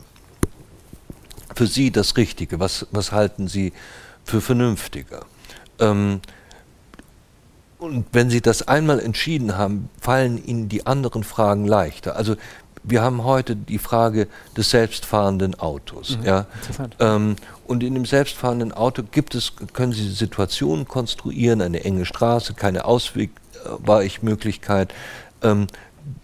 [1.55, 3.73] für Sie das Richtige, was, was halten Sie
[4.25, 5.25] für vernünftiger.
[5.79, 6.21] Ähm,
[7.87, 12.17] und wenn Sie das einmal entschieden haben, fallen Ihnen die anderen Fragen leichter.
[12.17, 12.37] Also
[12.83, 16.19] wir haben heute die Frage des selbstfahrenden Autos.
[16.19, 16.47] Mhm, ja.
[17.01, 22.55] Ähm, und in dem selbstfahrenden Auto gibt es, können Sie Situationen konstruieren, eine enge Straße,
[22.55, 24.95] keine Ausweichmöglichkeit,
[25.43, 25.67] ähm,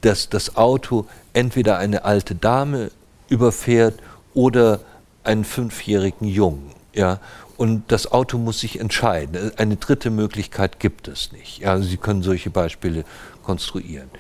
[0.02, 2.92] dass das Auto entweder eine alte Dame
[3.28, 3.98] überfährt
[4.34, 4.78] oder
[5.24, 6.70] einen fünfjährigen Jungen.
[6.94, 7.18] Ja.
[7.56, 9.52] Und das Auto muss sich entscheiden.
[9.56, 11.66] Eine dritte Möglichkeit gibt es nicht.
[11.66, 13.04] Also Sie können solche Beispiele
[13.42, 14.10] konstruieren.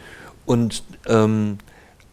[0.44, 1.58] Und ähm,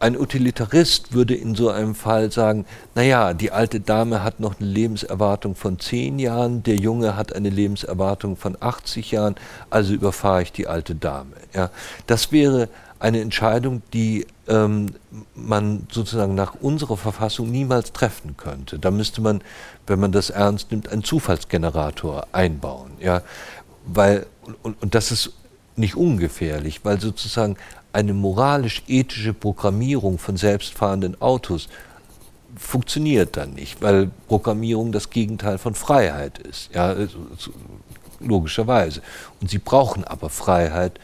[0.01, 4.69] ein Utilitarist würde in so einem Fall sagen, naja, die alte Dame hat noch eine
[4.69, 9.35] Lebenserwartung von zehn Jahren, der Junge hat eine Lebenserwartung von 80 Jahren,
[9.69, 11.33] also überfahre ich die alte Dame.
[11.53, 11.69] Ja,
[12.07, 14.87] das wäre eine Entscheidung, die ähm,
[15.33, 18.77] man sozusagen nach unserer Verfassung niemals treffen könnte.
[18.77, 19.41] Da müsste man,
[19.87, 22.91] wenn man das ernst nimmt, einen Zufallsgenerator einbauen.
[22.99, 23.21] Ja,
[23.85, 24.25] weil,
[24.63, 25.31] und, und das ist
[25.75, 27.55] nicht ungefährlich, weil sozusagen
[27.93, 31.69] eine moralisch-ethische Programmierung von selbstfahrenden Autos
[32.57, 36.95] funktioniert dann nicht, weil Programmierung das Gegenteil von Freiheit ist, ja,
[38.19, 39.01] logischerweise.
[39.39, 40.99] Und sie brauchen aber Freiheit,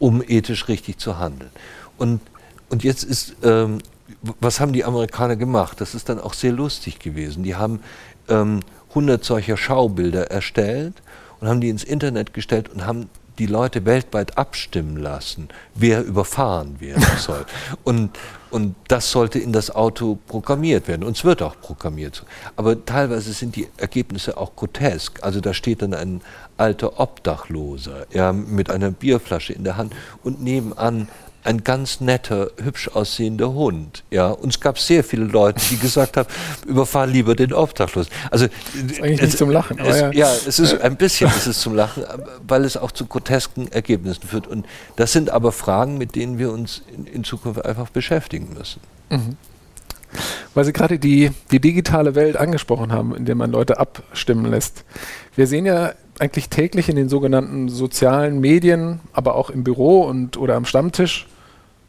[0.00, 1.50] um ethisch richtig zu handeln.
[1.96, 2.20] Und,
[2.70, 3.78] und jetzt ist, ähm,
[4.40, 5.80] was haben die Amerikaner gemacht?
[5.80, 7.44] Das ist dann auch sehr lustig gewesen.
[7.44, 7.80] Die haben
[8.28, 10.94] ähm, 100 solcher Schaubilder erstellt
[11.38, 13.08] und haben die ins Internet gestellt und haben
[13.38, 17.46] die Leute weltweit abstimmen lassen, wer überfahren werden soll.
[17.84, 18.10] und,
[18.50, 21.04] und das sollte in das Auto programmiert werden.
[21.04, 22.24] Und es wird auch programmiert.
[22.56, 25.22] Aber teilweise sind die Ergebnisse auch grotesk.
[25.22, 26.20] Also da steht dann ein
[26.60, 31.08] alter Obdachloser ja, mit einer Bierflasche in der Hand und nebenan
[31.42, 34.04] ein ganz netter, hübsch aussehender Hund.
[34.10, 36.28] Ja, und es gab sehr viele Leute, die gesagt haben,
[36.66, 38.12] überfahr lieber den Obdachlosen.
[38.30, 39.78] Also das ist eigentlich es, nicht zum Lachen.
[39.78, 40.12] Es, ja.
[40.12, 40.32] ja.
[40.46, 42.04] es ist ein bisschen ist es zum Lachen,
[42.46, 44.46] weil es auch zu grotesken Ergebnissen führt.
[44.46, 48.80] Und das sind aber Fragen, mit denen wir uns in, in Zukunft einfach beschäftigen müssen.
[49.08, 49.36] Mhm.
[50.54, 54.84] Weil Sie gerade die, die digitale Welt angesprochen haben, in der man Leute abstimmen lässt.
[55.36, 60.36] Wir sehen ja eigentlich täglich in den sogenannten sozialen Medien, aber auch im Büro und
[60.36, 61.26] oder am Stammtisch.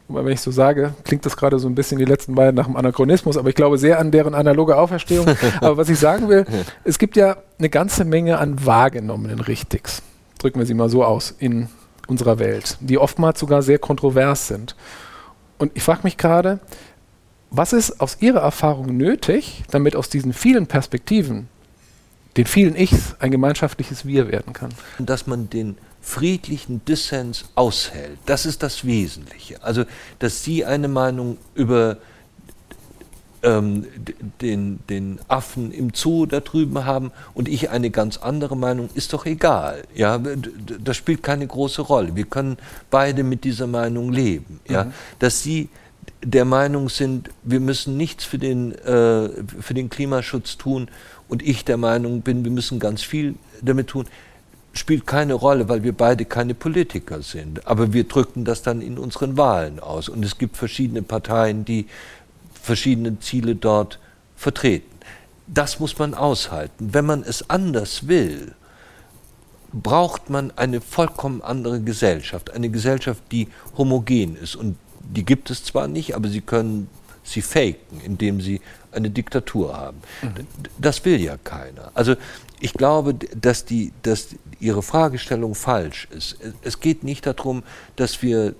[0.08, 2.66] Wobei, wenn ich so sage, klingt das gerade so ein bisschen die letzten beiden nach
[2.66, 5.26] dem Anachronismus, aber ich glaube sehr an deren analoge Auferstehung.
[5.60, 6.44] aber was ich sagen will,
[6.84, 10.02] es gibt ja eine ganze Menge an wahrgenommenen Richtigs,
[10.38, 11.68] drücken wir sie mal so aus, in
[12.08, 14.76] unserer Welt, die oftmals sogar sehr kontrovers sind.
[15.58, 16.58] Und ich frage mich gerade,
[17.52, 21.48] was ist aus Ihrer Erfahrung nötig, damit aus diesen vielen Perspektiven
[22.36, 24.70] den vielen Ichs ein gemeinschaftliches Wir werden kann.
[24.98, 29.62] Dass man den friedlichen Dissens aushält, das ist das Wesentliche.
[29.62, 29.84] Also,
[30.18, 31.98] dass Sie eine Meinung über
[33.42, 33.86] ähm,
[34.40, 39.12] den, den Affen im Zoo da drüben haben und ich eine ganz andere Meinung, ist
[39.12, 39.82] doch egal.
[39.94, 42.16] Ja, das spielt keine große Rolle.
[42.16, 42.56] Wir können
[42.90, 44.60] beide mit dieser Meinung leben.
[44.68, 44.92] Ja, mhm.
[45.18, 45.68] dass Sie
[46.24, 49.28] der Meinung sind, wir müssen nichts für den, äh,
[49.60, 50.88] für den Klimaschutz tun
[51.28, 54.06] und ich der Meinung bin, wir müssen ganz viel damit tun,
[54.72, 57.66] spielt keine Rolle, weil wir beide keine Politiker sind.
[57.66, 60.08] Aber wir drücken das dann in unseren Wahlen aus.
[60.08, 61.86] Und es gibt verschiedene Parteien, die
[62.54, 63.98] verschiedene Ziele dort
[64.36, 64.88] vertreten.
[65.46, 66.94] Das muss man aushalten.
[66.94, 68.54] Wenn man es anders will,
[69.72, 74.54] braucht man eine vollkommen andere Gesellschaft, eine Gesellschaft, die homogen ist.
[74.54, 76.88] Und die gibt es zwar nicht, aber sie können
[77.24, 78.60] sie faken, indem sie
[78.90, 79.98] eine Diktatur haben.
[80.22, 80.46] Mhm.
[80.78, 81.90] Das will ja keiner.
[81.94, 82.16] Also
[82.60, 84.28] ich glaube, dass, die, dass
[84.60, 86.36] Ihre Fragestellung falsch ist.
[86.62, 87.62] Es geht nicht darum,
[87.96, 88.54] dass wir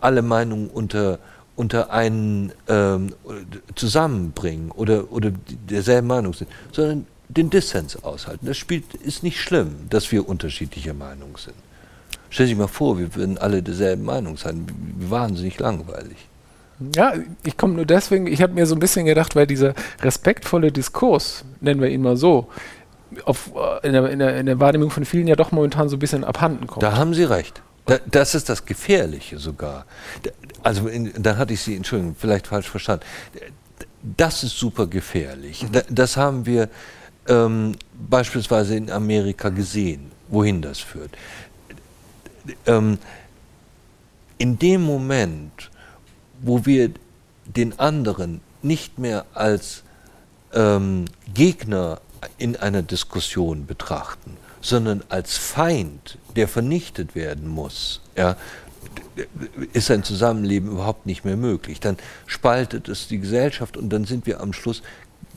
[0.00, 1.18] alle Meinungen unter,
[1.56, 3.14] unter einen ähm,
[3.74, 5.32] zusammenbringen oder, oder
[5.68, 8.46] derselben Meinung sind, sondern den Dissens aushalten.
[8.46, 11.56] Das spielt, ist nicht schlimm, dass wir unterschiedlicher Meinung sind.
[12.34, 14.66] Stell sich mal vor, wir würden alle derselben Meinung sein.
[14.98, 16.16] Wahnsinnig langweilig.
[16.96, 17.12] Ja,
[17.44, 21.44] ich komme nur deswegen, ich habe mir so ein bisschen gedacht, weil dieser respektvolle Diskurs,
[21.60, 22.48] nennen wir ihn mal so,
[23.24, 25.94] auf, äh, in, der, in, der, in der Wahrnehmung von vielen ja doch momentan so
[25.94, 26.82] ein bisschen abhanden kommt.
[26.82, 27.62] Da haben Sie recht.
[27.86, 29.86] Da, das ist das Gefährliche sogar.
[30.64, 33.04] Also, in, dann hatte ich Sie, Entschuldigung, vielleicht falsch verstanden.
[34.16, 35.62] Das ist super gefährlich.
[35.62, 35.82] Mhm.
[35.88, 36.68] Das haben wir
[37.28, 37.76] ähm,
[38.08, 41.10] beispielsweise in Amerika gesehen, wohin das führt.
[42.66, 42.98] Ähm,
[44.38, 45.70] in dem Moment,
[46.40, 46.90] wo wir
[47.46, 49.82] den anderen nicht mehr als
[50.52, 52.00] ähm, Gegner
[52.38, 58.36] in einer Diskussion betrachten, sondern als Feind, der vernichtet werden muss, ja,
[59.72, 61.80] ist ein Zusammenleben überhaupt nicht mehr möglich.
[61.80, 64.82] Dann spaltet es die Gesellschaft und dann sind wir am Schluss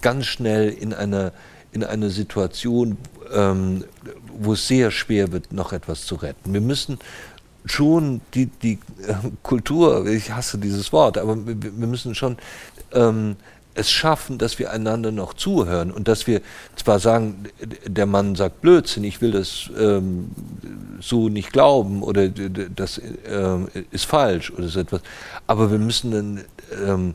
[0.02, 1.32] ganz schnell in einer,
[1.72, 2.98] in einer Situation,
[3.34, 3.84] ähm,
[4.40, 6.54] wo es sehr schwer wird, noch etwas zu retten.
[6.54, 7.00] Wir müssen
[7.66, 12.38] schon die, die äh, Kultur, ich hasse dieses Wort, aber wir, müssen schon
[12.94, 13.36] ähm,
[13.74, 16.42] es schaffen, dass wir einander noch zuhören und dass wir
[16.76, 17.46] zwar sagen,
[17.86, 20.32] der Mann sagt Blödsinn, ich will das ähm,
[21.00, 23.00] so nicht glauben oder das
[23.30, 25.02] ähm, ist falsch oder so etwas,
[25.46, 26.42] aber wir müssen dann
[26.84, 27.14] ähm,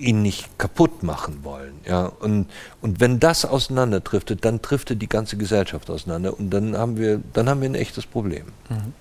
[0.00, 1.74] ihn nicht kaputt machen wollen.
[1.86, 2.06] Ja?
[2.06, 2.46] Und,
[2.80, 7.48] und wenn das auseinanderdriftet, dann driftet die ganze Gesellschaft auseinander und dann haben wir, dann
[7.48, 8.46] haben wir ein echtes Problem.
[8.68, 8.94] Mhm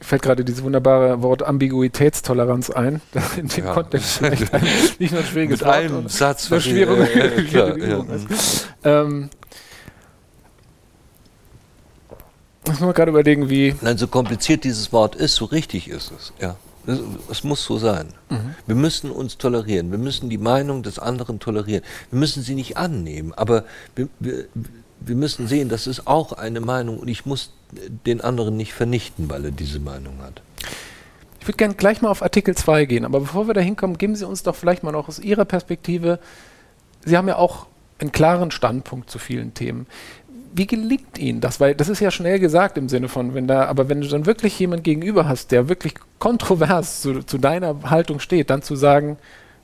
[0.00, 3.74] fällt gerade dieses wunderbare Wort Ambiguitätstoleranz ein, das in dem ja.
[3.74, 4.66] Kontext nicht, ein,
[4.98, 8.04] nicht nur ein schwieriges Mit Wort einem Satz eine schwierige, äh, klar, ja.
[8.84, 9.30] Ähm,
[12.66, 13.74] muss man gerade überlegen, wie.
[13.80, 16.32] Nein, so kompliziert dieses Wort ist, so richtig ist es.
[16.38, 16.56] Ja.
[17.30, 18.08] Es, muss so sein.
[18.30, 18.54] Mhm.
[18.66, 19.90] Wir müssen uns tolerieren.
[19.90, 21.84] Wir müssen die Meinung des anderen tolerieren.
[22.10, 24.46] Wir müssen sie nicht annehmen, aber wir, wir,
[25.00, 27.52] wir müssen sehen, das ist auch eine Meinung und ich muss
[28.06, 30.40] den anderen nicht vernichten, weil er diese Meinung hat.
[31.40, 34.16] Ich würde gerne gleich mal auf Artikel 2 gehen, aber bevor wir da hinkommen, geben
[34.16, 36.18] Sie uns doch vielleicht mal noch aus Ihrer Perspektive,
[37.04, 37.66] Sie haben ja auch
[37.98, 39.86] einen klaren Standpunkt zu vielen Themen.
[40.54, 41.60] Wie gelingt Ihnen das?
[41.60, 44.26] Weil das ist ja schnell gesagt im Sinne von, wenn da, aber wenn du dann
[44.26, 49.18] wirklich jemand gegenüber hast, der wirklich kontrovers zu, zu deiner Haltung steht, dann zu sagen,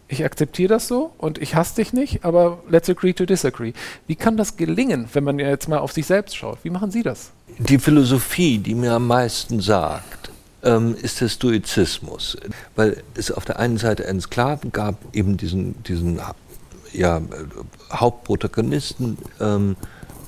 [0.08, 3.72] ich akzeptiere das so und ich hasse dich nicht, aber let's agree to disagree.
[4.06, 6.58] Wie kann das gelingen, wenn man jetzt mal auf sich selbst schaut?
[6.62, 7.30] Wie machen Sie das?
[7.58, 10.30] Die Philosophie, die mir am meisten sagt,
[10.62, 12.36] ähm, ist der Stoizismus.
[12.74, 16.20] Weil es auf der einen Seite einen Sklaven gab, eben diesen, diesen
[16.92, 17.20] ja,
[17.92, 19.76] Hauptprotagonisten ähm,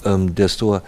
[0.07, 0.83] ähm, der Stoa.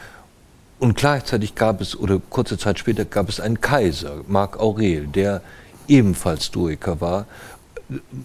[0.78, 5.42] Und gleichzeitig gab es, oder kurze Zeit später, gab es einen Kaiser, Marc Aurel, der
[5.88, 7.26] ebenfalls Stoiker war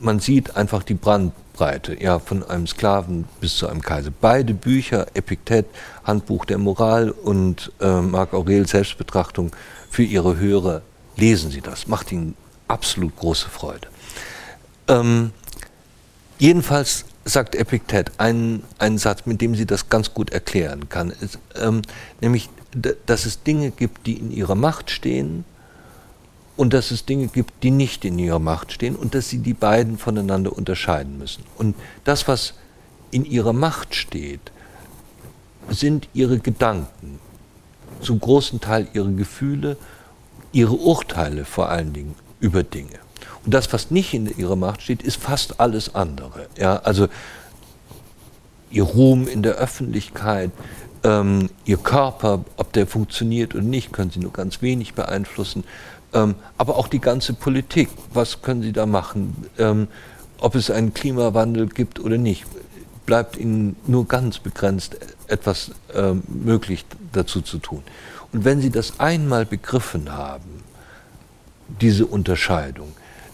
[0.02, 4.12] man sieht einfach die Brandbreite, ja, von einem Sklaven bis zu einem Kaiser.
[4.20, 5.68] Beide Bücher, Epiktet,
[6.04, 9.52] Handbuch der Moral und äh, Marc Aurel Selbstbetrachtung
[9.90, 10.82] für ihre Hörer,
[11.16, 11.88] lesen Sie das.
[11.88, 12.36] Macht ihnen
[12.68, 13.88] absolut große Freude.
[14.88, 15.32] Ähm,
[16.40, 21.40] jedenfalls sagt Epiktet einen, einen Satz, mit dem sie das ganz gut erklären kann, ist,
[21.56, 21.82] ähm,
[22.22, 22.50] nämlich,
[23.06, 25.46] dass es Dinge gibt, die in ihrer Macht stehen
[26.58, 29.54] und dass es Dinge gibt, die nicht in ihrer Macht stehen und dass sie die
[29.54, 31.44] beiden voneinander unterscheiden müssen.
[31.58, 32.56] Und das, was
[33.12, 34.52] in ihrer Macht steht,
[35.70, 37.20] sind ihre Gedanken,
[38.02, 39.78] zum großen Teil ihre Gefühle,
[40.52, 43.00] ihre Urteile vor allen Dingen über Dinge.
[43.46, 46.48] Und das, was nicht in ihrer Macht steht, ist fast alles andere.
[46.58, 47.08] Ja, also
[48.70, 50.52] ihr Ruhm in der Öffentlichkeit,
[51.04, 55.64] ähm, ihr Körper, ob der funktioniert oder nicht, können sie nur ganz wenig beeinflussen.
[56.14, 59.48] Ähm, aber auch die ganze Politik, was können Sie da machen?
[59.58, 59.88] Ähm,
[60.40, 62.46] ob es einen Klimawandel gibt oder nicht,
[63.06, 67.84] bleibt Ihnen nur ganz begrenzt etwas ähm, möglich dazu zu tun.
[68.32, 70.64] Und wenn Sie das einmal begriffen haben,
[71.82, 72.94] diese Unterscheidung,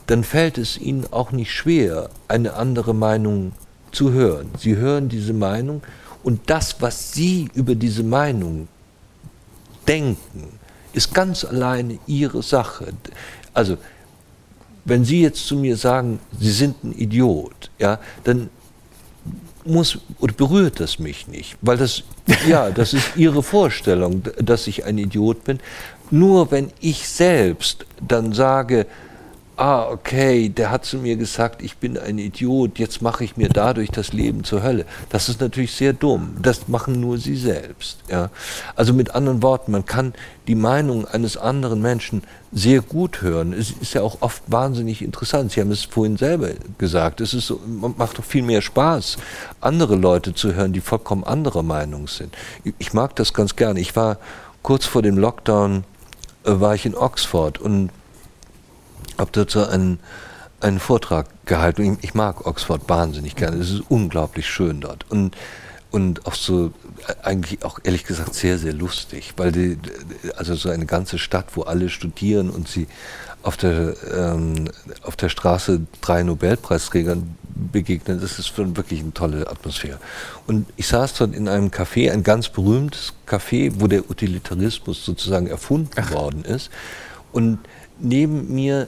[0.10, 3.52] dann fällt es Ihnen auch nicht schwer, eine andere Meinung
[3.92, 4.50] zu hören.
[4.58, 5.84] Sie hören diese Meinung
[6.24, 8.68] und das, was Sie über diese Meinung
[9.88, 10.58] denken,
[10.94, 12.92] ist ganz alleine Ihre Sache.
[13.54, 13.78] Also,
[14.84, 18.50] wenn Sie jetzt zu mir sagen, Sie sind ein Idiot, ja, dann
[19.64, 22.02] muss oder berührt das mich nicht, weil das
[22.48, 25.60] ja, das ist ihre Vorstellung, dass ich ein Idiot bin.
[26.10, 28.88] Nur wenn ich selbst dann sage,
[29.60, 33.50] ah, okay, der hat zu mir gesagt, ich bin ein Idiot, jetzt mache ich mir
[33.50, 34.86] dadurch das Leben zur Hölle.
[35.10, 36.38] Das ist natürlich sehr dumm.
[36.42, 37.98] Das machen nur sie selbst.
[38.10, 38.30] Ja.
[38.78, 40.14] Also mit anderen Worten, man kann
[40.48, 43.52] die Meinung eines anderen Menschen sehr gut hören.
[43.52, 45.52] Es ist ja auch oft wahnsinnig interessant.
[45.52, 47.20] Sie haben es vorhin selber gesagt.
[47.20, 47.60] Es ist so,
[47.98, 49.18] macht doch viel mehr Spaß,
[49.60, 52.34] andere Leute zu hören, die vollkommen anderer Meinung sind.
[52.78, 53.82] Ich mag das ganz gerne.
[53.82, 54.20] Ich war
[54.64, 55.84] kurz vor dem Lockdown,
[56.46, 57.90] äh, war ich in Oxford und
[59.20, 60.00] habe dazu einen,
[60.62, 61.84] einen Vortrag gehalten.
[61.84, 63.58] Ich, ich, mag Oxford wahnsinnig gerne.
[63.58, 65.06] Es ist unglaublich schön dort.
[65.10, 65.36] Und,
[65.92, 66.72] und auch so,
[67.24, 69.78] eigentlich auch ehrlich gesagt sehr, sehr lustig, weil die,
[70.38, 72.88] also so eine ganze Stadt, wo alle studieren und sie
[73.42, 74.70] auf der, ähm,
[75.04, 77.36] auf der Straße drei Nobelpreisträgern
[77.72, 80.00] begegnen, das ist wirklich eine tolle Atmosphäre.
[80.48, 85.48] Und ich saß dort in einem Café, ein ganz berühmtes Café, wo der Utilitarismus sozusagen
[85.48, 86.12] erfunden Ach.
[86.12, 86.70] worden ist.
[87.32, 87.60] Und
[88.00, 88.88] neben mir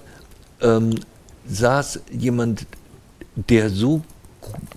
[0.62, 0.99] ähm,
[1.47, 2.66] saß jemand,
[3.36, 4.01] der so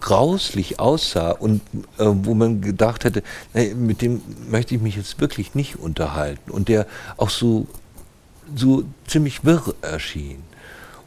[0.00, 1.62] grauslich aussah und
[1.98, 3.22] äh, wo man gedacht hätte,
[3.54, 4.20] nee, mit dem
[4.50, 7.66] möchte ich mich jetzt wirklich nicht unterhalten und der auch so,
[8.54, 10.42] so ziemlich wirr erschien.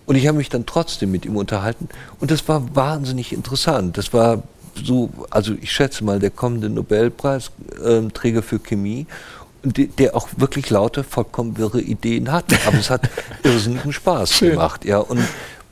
[0.06, 3.98] Und ich habe mich dann trotzdem mit ihm unterhalten und das war wahnsinnig interessant.
[3.98, 4.44] Das war
[4.84, 9.06] so, also ich schätze mal, der kommende Nobelpreisträger für Chemie
[9.64, 12.45] der auch wirklich laute, vollkommen wirre Ideen hat.
[12.66, 13.10] Aber es hat
[13.43, 14.86] irrsinnigen Spaß gemacht.
[14.86, 14.99] Ja.
[14.99, 15.22] Und,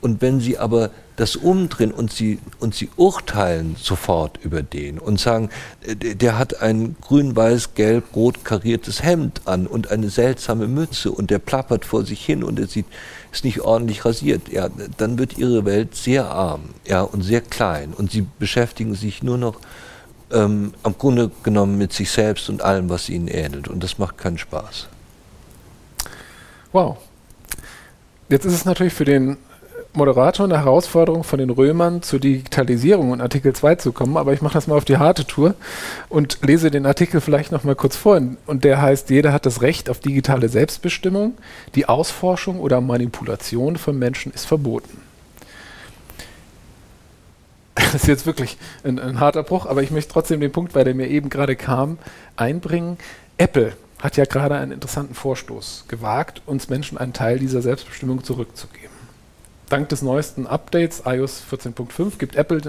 [0.00, 5.18] und wenn Sie aber das umdrehen und Sie, und Sie urteilen sofort über den und
[5.18, 5.50] sagen,
[5.86, 11.84] äh, der hat ein grün-weiß-gelb-rot kariertes Hemd an und eine seltsame Mütze und der plappert
[11.84, 12.86] vor sich hin und er sieht,
[13.32, 14.68] ist nicht ordentlich rasiert, ja,
[14.98, 19.38] dann wird Ihre Welt sehr arm ja, und sehr klein und Sie beschäftigen sich nur
[19.38, 19.56] noch
[20.32, 23.68] ähm, am Grunde genommen mit sich selbst und allem, was ihnen ähnelt.
[23.68, 24.88] Und das macht keinen Spaß.
[26.72, 26.98] Wow.
[28.28, 29.36] Jetzt ist es natürlich für den
[29.96, 34.42] Moderator eine Herausforderung von den Römern zur Digitalisierung und Artikel 2 zu kommen, aber ich
[34.42, 35.54] mache das mal auf die harte Tour
[36.10, 38.20] und lese den Artikel vielleicht noch mal kurz vor.
[38.46, 41.34] Und der heißt, jeder hat das Recht auf digitale Selbstbestimmung.
[41.74, 45.05] Die Ausforschung oder Manipulation von Menschen ist verboten.
[47.76, 50.84] Das ist jetzt wirklich ein, ein, harter Bruch, aber ich möchte trotzdem den Punkt, weil
[50.84, 51.98] der mir eben gerade kam,
[52.36, 52.96] einbringen.
[53.36, 58.96] Apple hat ja gerade einen interessanten Vorstoß gewagt, uns Menschen einen Teil dieser Selbstbestimmung zurückzugeben.
[59.68, 62.60] Dank des neuesten Updates iOS 14.5 gibt Apple,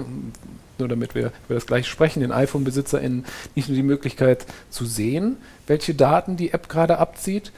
[0.78, 5.36] nur damit wir über das gleiche sprechen, den iPhone-BesitzerInnen nicht nur die Möglichkeit zu sehen,
[5.66, 7.52] welche Daten die App gerade abzieht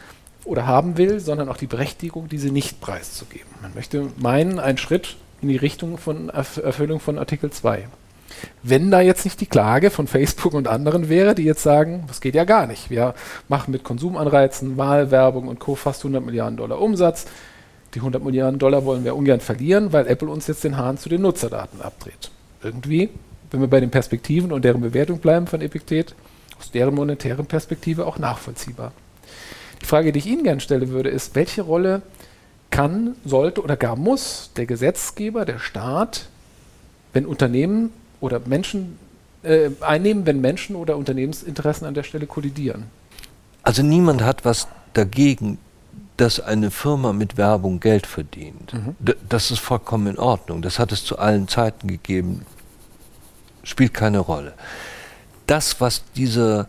[0.44, 3.48] oder haben will, sondern auch die Berechtigung, diese nicht preiszugeben.
[3.62, 7.88] Man möchte meinen, ein Schritt in die Richtung von Erfüllung von Artikel 2.
[8.62, 12.20] Wenn da jetzt nicht die Klage von Facebook und anderen wäre, die jetzt sagen, das
[12.20, 12.90] geht ja gar nicht.
[12.90, 13.14] Wir
[13.48, 15.74] machen mit Konsumanreizen, Wahlwerbung und Co.
[15.74, 17.26] fast 100 Milliarden Dollar Umsatz.
[17.94, 21.08] Die 100 Milliarden Dollar wollen wir ungern verlieren, weil Apple uns jetzt den Hahn zu
[21.08, 22.30] den Nutzerdaten abdreht.
[22.62, 23.10] Irgendwie,
[23.50, 26.14] wenn wir bei den Perspektiven und deren Bewertung bleiben von Epiktet,
[26.58, 28.92] aus deren monetären Perspektive auch nachvollziehbar.
[29.82, 32.02] Die Frage, die ich Ihnen gerne stellen würde, ist, welche Rolle
[32.70, 36.28] kann, sollte oder gar muss der Gesetzgeber, der Staat,
[37.12, 38.98] wenn Unternehmen oder Menschen
[39.42, 42.84] äh, einnehmen, wenn Menschen oder Unternehmensinteressen an der Stelle kollidieren.
[43.62, 45.58] Also niemand hat was dagegen,
[46.16, 48.74] dass eine Firma mit Werbung Geld verdient.
[48.74, 48.96] Mhm.
[49.28, 50.62] Das ist vollkommen in Ordnung.
[50.62, 52.44] Das hat es zu allen Zeiten gegeben.
[53.62, 54.52] Spielt keine Rolle.
[55.46, 56.68] Das, was dieser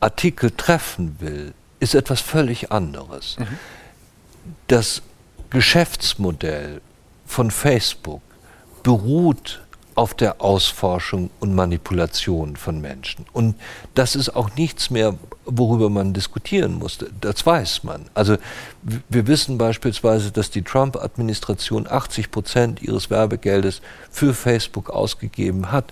[0.00, 3.36] Artikel treffen will, ist etwas völlig anderes.
[3.38, 3.58] Mhm
[4.66, 5.02] das
[5.50, 6.80] Geschäftsmodell
[7.26, 8.22] von Facebook
[8.82, 9.62] beruht
[9.94, 13.26] auf der Ausforschung und Manipulation von Menschen.
[13.32, 13.54] Und
[13.94, 15.14] das ist auch nichts mehr,
[15.44, 17.10] worüber man diskutieren musste.
[17.20, 18.06] Das weiß man.
[18.14, 18.36] Also
[18.82, 25.84] wir wissen beispielsweise, dass die Trump-Administration 80 Prozent ihres Werbegeldes für Facebook ausgegeben hat,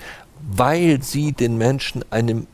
[0.50, 2.46] weil sie den Menschen eine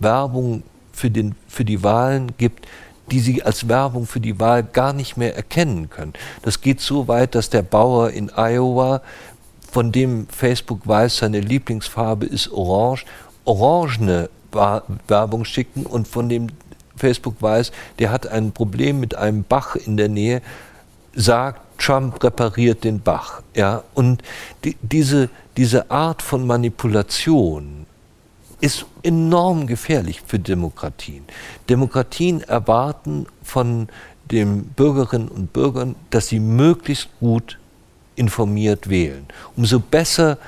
[0.00, 2.66] Werbung für, den, für die Wahlen gibt,
[3.10, 6.12] die sie als Werbung für die Wahl gar nicht mehr erkennen können.
[6.42, 9.02] Das geht so weit, dass der Bauer in Iowa,
[9.70, 13.04] von dem Facebook weiß, seine Lieblingsfarbe ist orange,
[13.44, 14.30] orangene
[15.06, 16.48] Werbung schicken und von dem
[16.96, 20.42] Facebook weiß, der hat ein Problem mit einem Bach in der Nähe,
[21.14, 23.42] sagt, Trump repariert den Bach.
[23.54, 23.84] Ja?
[23.94, 24.22] Und
[24.64, 27.86] die, diese, diese Art von Manipulation
[28.60, 31.24] ist enorm gefährlich für Demokratien.
[31.68, 33.88] Demokratien erwarten von
[34.30, 37.58] den Bürgerinnen und Bürgern, dass sie möglichst gut
[38.16, 39.26] informiert wählen.
[39.56, 40.38] Umso besser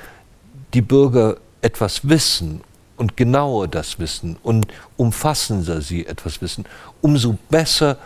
[0.73, 2.61] die Bürger etwas wissen
[2.97, 6.65] und genauer das wissen und umfassender sie etwas wissen,
[7.01, 7.97] umso besser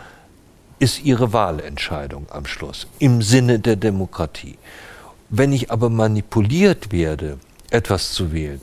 [0.78, 4.58] ist ihre Wahlentscheidung am Schluss im Sinne der Demokratie.
[5.28, 7.38] Wenn ich aber manipuliert werde,
[7.70, 8.60] etwas zu wählen,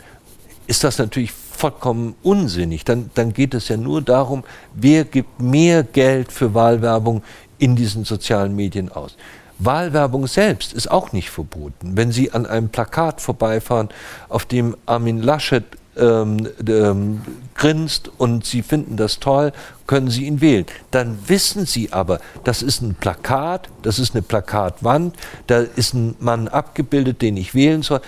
[0.68, 2.84] ist das natürlich vollkommen unsinnig.
[2.84, 4.43] Dann, dann geht es ja nur darum,
[4.74, 7.24] wer gibt mehr Geld für Wahlwerbung
[7.57, 9.16] in diesen sozialen Medien aus.
[9.59, 11.95] Wahlwerbung selbst ist auch nicht verboten.
[11.95, 13.89] Wenn Sie an einem Plakat vorbeifahren,
[14.30, 15.64] auf dem Armin Laschet
[15.95, 17.22] ähm, ähm,
[17.53, 19.51] grinst und Sie finden das toll,
[19.86, 20.66] können Sie ihn wählen.
[20.91, 25.16] Dann wissen Sie aber, das ist ein Plakat, das ist eine Plakatwand,
[25.47, 28.01] da ist ein Mann abgebildet, den ich wählen soll.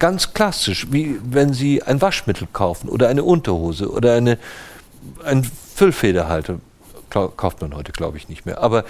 [0.00, 4.38] Ganz klassisch, wie wenn Sie ein Waschmittel kaufen oder eine Unterhose oder eine,
[5.24, 6.58] ein Füllfederhalter
[7.10, 8.62] kauft man heute, glaube ich, nicht mehr.
[8.62, 8.84] Aber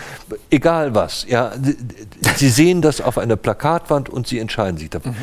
[0.51, 1.53] egal was, ja,
[2.37, 5.13] Sie sehen das auf einer Plakatwand und Sie entscheiden sich dafür.
[5.13, 5.17] Mhm.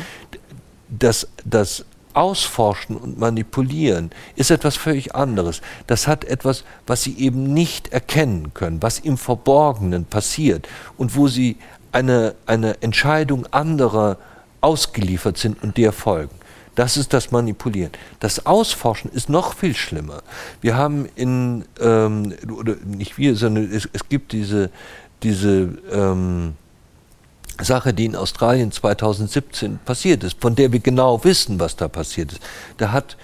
[0.88, 1.84] Das, das
[2.14, 5.60] Ausforschen und Manipulieren ist etwas völlig anderes.
[5.86, 11.28] Das hat etwas, was Sie eben nicht erkennen können, was im Verborgenen passiert und wo
[11.28, 11.56] Sie
[11.92, 14.18] eine, eine Entscheidung anderer
[14.60, 16.34] ausgeliefert sind und der folgen.
[16.74, 17.90] Das ist das Manipulieren.
[18.20, 20.22] Das Ausforschen ist noch viel schlimmer.
[20.60, 24.70] Wir haben in, ähm, oder nicht wir, sondern es, es gibt diese,
[25.24, 26.54] diese ähm,
[27.60, 32.32] Sache, die in Australien 2017 passiert ist, von der wir genau wissen, was da passiert
[32.32, 32.42] ist.
[32.76, 33.16] Da hat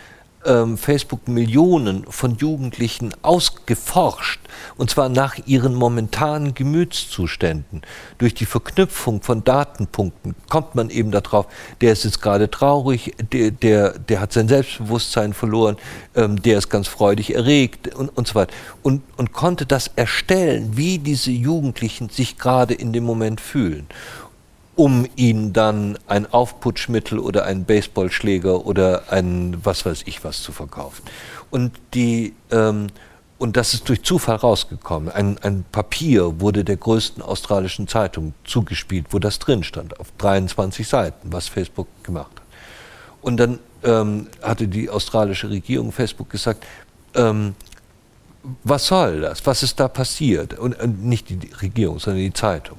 [0.47, 4.41] ähm, Facebook Millionen von Jugendlichen ausgeforscht,
[4.77, 7.83] und zwar nach ihren momentanen Gemütszuständen.
[8.19, 11.47] Durch die Verknüpfung von Datenpunkten kommt man eben darauf,
[11.81, 15.77] der ist jetzt gerade traurig, der, der, der hat sein Selbstbewusstsein verloren,
[16.15, 18.53] ähm, der ist ganz freudig erregt und, und so weiter.
[18.83, 23.87] Und, und konnte das erstellen, wie diese Jugendlichen sich gerade in dem Moment fühlen
[24.77, 30.53] um ihnen dann ein Aufputschmittel oder einen Baseballschläger oder ein was weiß ich was zu
[30.53, 31.03] verkaufen.
[31.51, 32.89] Und die ähm,
[33.37, 35.11] und das ist durch Zufall rausgekommen.
[35.11, 40.87] Ein, ein, Papier wurde der größten australischen Zeitung zugespielt, wo das drin stand, auf 23
[40.87, 42.43] Seiten, was Facebook gemacht hat.
[43.21, 46.65] Und dann ähm, hatte die australische Regierung Facebook gesagt,
[47.15, 47.55] ähm,
[48.63, 49.45] was soll das?
[49.47, 50.59] Was ist da passiert?
[50.59, 52.79] Und, und nicht die Regierung, sondern die Zeitung.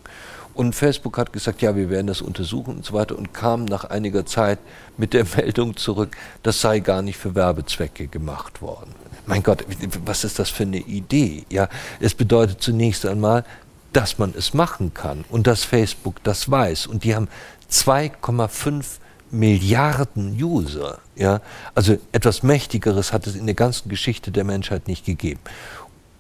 [0.56, 3.84] Und Facebook hat gesagt, ja, wir werden das untersuchen und so weiter und kam nach
[3.84, 4.58] einiger Zeit
[4.98, 8.96] mit der Meldung zurück, das sei gar nicht für Werbezwecke gemacht worden.
[9.26, 9.66] Mein Gott,
[10.06, 11.46] was ist das für eine Idee?
[11.50, 11.68] Ja,
[12.00, 13.44] es bedeutet zunächst einmal,
[13.92, 16.88] dass man es machen kann und dass Facebook das weiß.
[16.88, 17.28] Und die haben
[17.72, 18.86] 2,5
[19.32, 21.00] Milliarden User.
[21.16, 21.42] Ja?
[21.74, 25.40] Also etwas Mächtigeres hat es in der ganzen Geschichte der Menschheit nicht gegeben.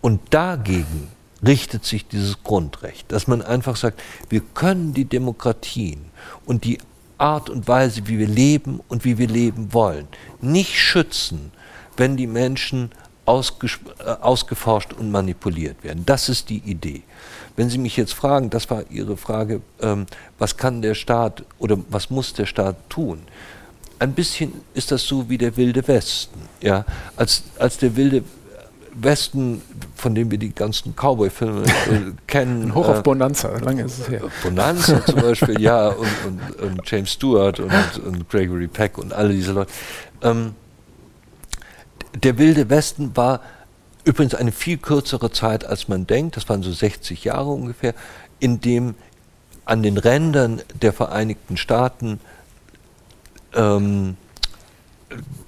[0.01, 1.09] Und dagegen
[1.45, 6.05] richtet sich dieses Grundrecht, dass man einfach sagt, wir können die Demokratien
[6.45, 6.79] und die
[7.17, 10.07] Art und Weise, wie wir leben und wie wir leben wollen,
[10.41, 11.51] nicht schützen,
[11.97, 12.91] wenn die Menschen
[13.25, 16.03] äh, ausgeforscht und manipuliert werden.
[16.05, 17.03] Das ist die Idee.
[17.55, 20.05] Wenn Sie mich jetzt fragen, das war Ihre Frage, ähm,
[20.37, 23.21] was kann der Staat oder was muss der Staat tun?
[23.97, 26.39] Ein bisschen ist das so wie der wilde Westen.
[26.61, 26.85] Ja?
[27.15, 28.23] Als, als der wilde
[28.95, 29.61] Westen,
[29.95, 32.73] von dem wir die ganzen Cowboy-Filme äh, kennen.
[32.73, 34.21] Hoch auf äh, Bonanza, lange ist es her.
[34.43, 37.71] Bonanza zum Beispiel, ja, und, und, und, James Stewart und,
[38.05, 39.71] und, Gregory Peck und alle diese Leute.
[40.21, 40.55] Ähm,
[42.23, 43.41] der Wilde Westen war
[44.05, 47.93] übrigens eine viel kürzere Zeit, als man denkt, das waren so 60 Jahre ungefähr,
[48.39, 48.95] in dem
[49.65, 52.19] an den Rändern der Vereinigten Staaten
[53.55, 54.15] ähm,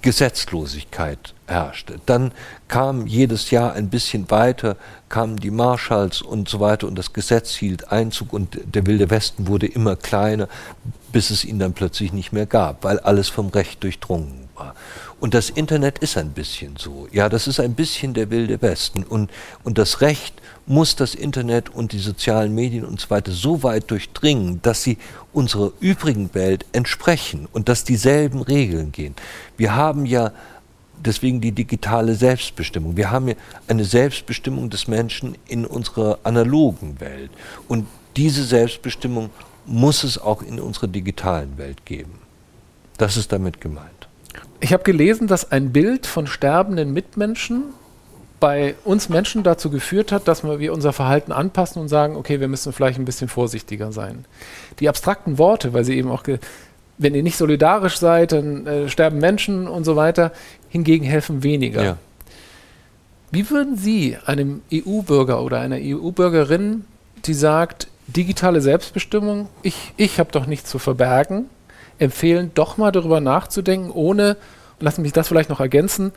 [0.02, 2.00] Gesetzlosigkeit herrschte.
[2.06, 2.32] Dann
[2.68, 4.76] kam jedes Jahr ein bisschen weiter,
[5.08, 9.46] kamen die Marshalls und so weiter und das Gesetz hielt Einzug und der Wilde Westen
[9.46, 10.48] wurde immer kleiner,
[11.12, 14.74] bis es ihn dann plötzlich nicht mehr gab, weil alles vom Recht durchdrungen war.
[15.20, 17.08] Und das Internet ist ein bisschen so.
[17.10, 19.02] Ja, das ist ein bisschen der Wilde Westen.
[19.02, 19.30] Und,
[19.64, 20.34] und das Recht
[20.68, 24.98] muss das Internet und die sozialen Medien und so weiter so weit durchdringen, dass sie
[25.32, 29.14] unserer übrigen Welt entsprechen und dass dieselben Regeln gehen.
[29.56, 30.32] Wir haben ja
[31.04, 32.96] deswegen die digitale Selbstbestimmung.
[32.96, 33.34] Wir haben ja
[33.66, 37.30] eine Selbstbestimmung des Menschen in unserer analogen Welt.
[37.66, 39.30] Und diese Selbstbestimmung
[39.64, 42.18] muss es auch in unserer digitalen Welt geben.
[42.96, 44.08] Das ist damit gemeint.
[44.60, 47.64] Ich habe gelesen, dass ein Bild von sterbenden Mitmenschen
[48.40, 52.48] bei uns Menschen dazu geführt hat, dass wir unser Verhalten anpassen und sagen, okay, wir
[52.48, 54.24] müssen vielleicht ein bisschen vorsichtiger sein.
[54.80, 56.22] Die abstrakten Worte, weil sie eben auch,
[56.98, 60.32] wenn ihr nicht solidarisch seid, dann äh, sterben Menschen und so weiter,
[60.68, 61.82] hingegen helfen weniger.
[61.82, 61.98] Ja.
[63.30, 66.84] Wie würden Sie einem EU-Bürger oder einer EU-Bürgerin,
[67.26, 71.46] die sagt, digitale Selbstbestimmung, ich, ich habe doch nichts zu verbergen,
[71.98, 74.36] empfehlen, doch mal darüber nachzudenken, ohne,
[74.78, 76.12] und lassen mich das vielleicht noch ergänzen,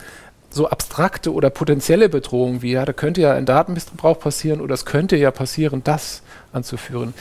[0.53, 4.85] so abstrakte oder potenzielle Bedrohungen wie, ja, da könnte ja ein Datenmissbrauch passieren oder es
[4.85, 6.21] könnte ja passieren, das
[6.51, 7.13] anzuführen.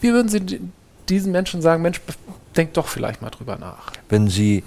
[0.00, 0.60] Wie würden Sie
[1.08, 2.00] diesen Menschen sagen, Mensch,
[2.56, 3.92] denk doch vielleicht mal drüber nach?
[4.08, 4.64] Wenn Sie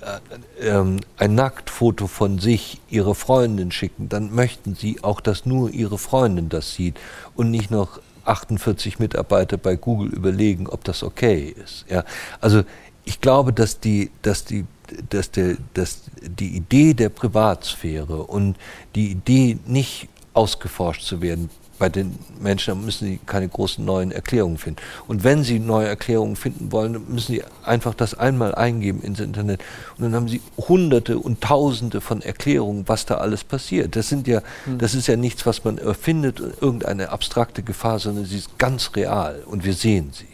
[0.00, 5.70] äh, ähm, ein Nacktfoto von sich Ihre Freundin schicken, dann möchten Sie auch, dass nur
[5.70, 6.98] Ihre Freundin das sieht
[7.36, 11.84] und nicht noch 48 Mitarbeiter bei Google überlegen, ob das okay ist.
[11.88, 12.04] Ja?
[12.40, 12.62] Also
[13.04, 14.64] ich glaube, dass die, dass die
[15.10, 18.56] dass, der, dass die Idee der Privatsphäre und
[18.94, 21.50] die Idee, nicht ausgeforscht zu werden,
[21.82, 24.80] bei den Menschen müssen sie keine großen neuen Erklärungen finden.
[25.08, 29.60] Und wenn sie neue Erklärungen finden wollen, müssen sie einfach das einmal eingeben ins Internet.
[29.98, 33.96] Und dann haben sie hunderte und tausende von Erklärungen, was da alles passiert.
[33.96, 34.78] Das sind ja, hm.
[34.78, 39.42] das ist ja nichts, was man erfindet, irgendeine abstrakte Gefahr, sondern sie ist ganz real
[39.44, 40.26] und wir sehen sie.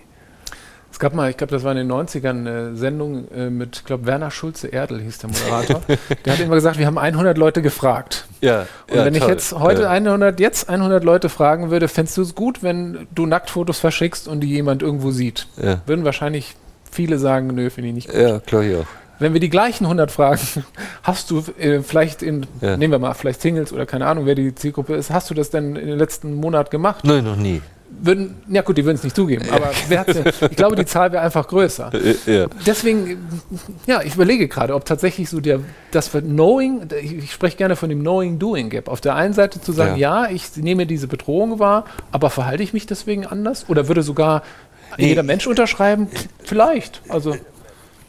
[0.99, 3.84] Es gab mal, ich glaube, das war in den 90ern eine Sendung äh, mit, ich
[3.84, 5.80] glaube, Werner Schulze-Erdl hieß der Moderator.
[6.24, 8.26] der hat immer gesagt, wir haben 100 Leute gefragt.
[8.40, 9.22] Ja, und ja, wenn toll.
[9.22, 9.90] ich jetzt heute ja.
[9.90, 14.40] 100, jetzt 100 Leute fragen würde, fändest du es gut, wenn du Nacktfotos verschickst und
[14.40, 15.46] die jemand irgendwo sieht?
[15.62, 15.82] Ja.
[15.86, 16.57] Würden wahrscheinlich
[16.90, 18.20] viele sagen, nö, finde ich nicht gut.
[18.20, 18.78] Ja, klar, ja.
[19.20, 20.40] Wenn wir die gleichen 100 fragen,
[21.05, 24.53] hast du äh, vielleicht in, nehmen wir mal, vielleicht Singles oder keine Ahnung, wer die
[24.53, 27.05] Zielgruppe ist, hast du das denn in den letzten Monat gemacht?
[27.05, 30.84] Nein, noch nie würden, ja gut, die würden es nicht zugeben, aber ich glaube, die
[30.84, 31.91] Zahl wäre einfach größer.
[32.26, 32.47] Ja.
[32.66, 33.18] Deswegen,
[33.86, 35.61] ja, ich überlege gerade, ob tatsächlich so der,
[35.91, 38.89] das Knowing, ich spreche gerne von dem Knowing-Doing-Gap.
[38.89, 40.26] Auf der einen Seite zu sagen, ja.
[40.26, 40.30] ja.
[40.30, 43.68] ich nehme diese Bedrohung wahr, aber verhalte ich mich deswegen anders?
[43.68, 44.43] Oder würde sogar
[44.97, 45.09] nee.
[45.09, 46.09] jeder Mensch unterschreiben?
[46.45, 47.03] Vielleicht.
[47.09, 47.36] Also.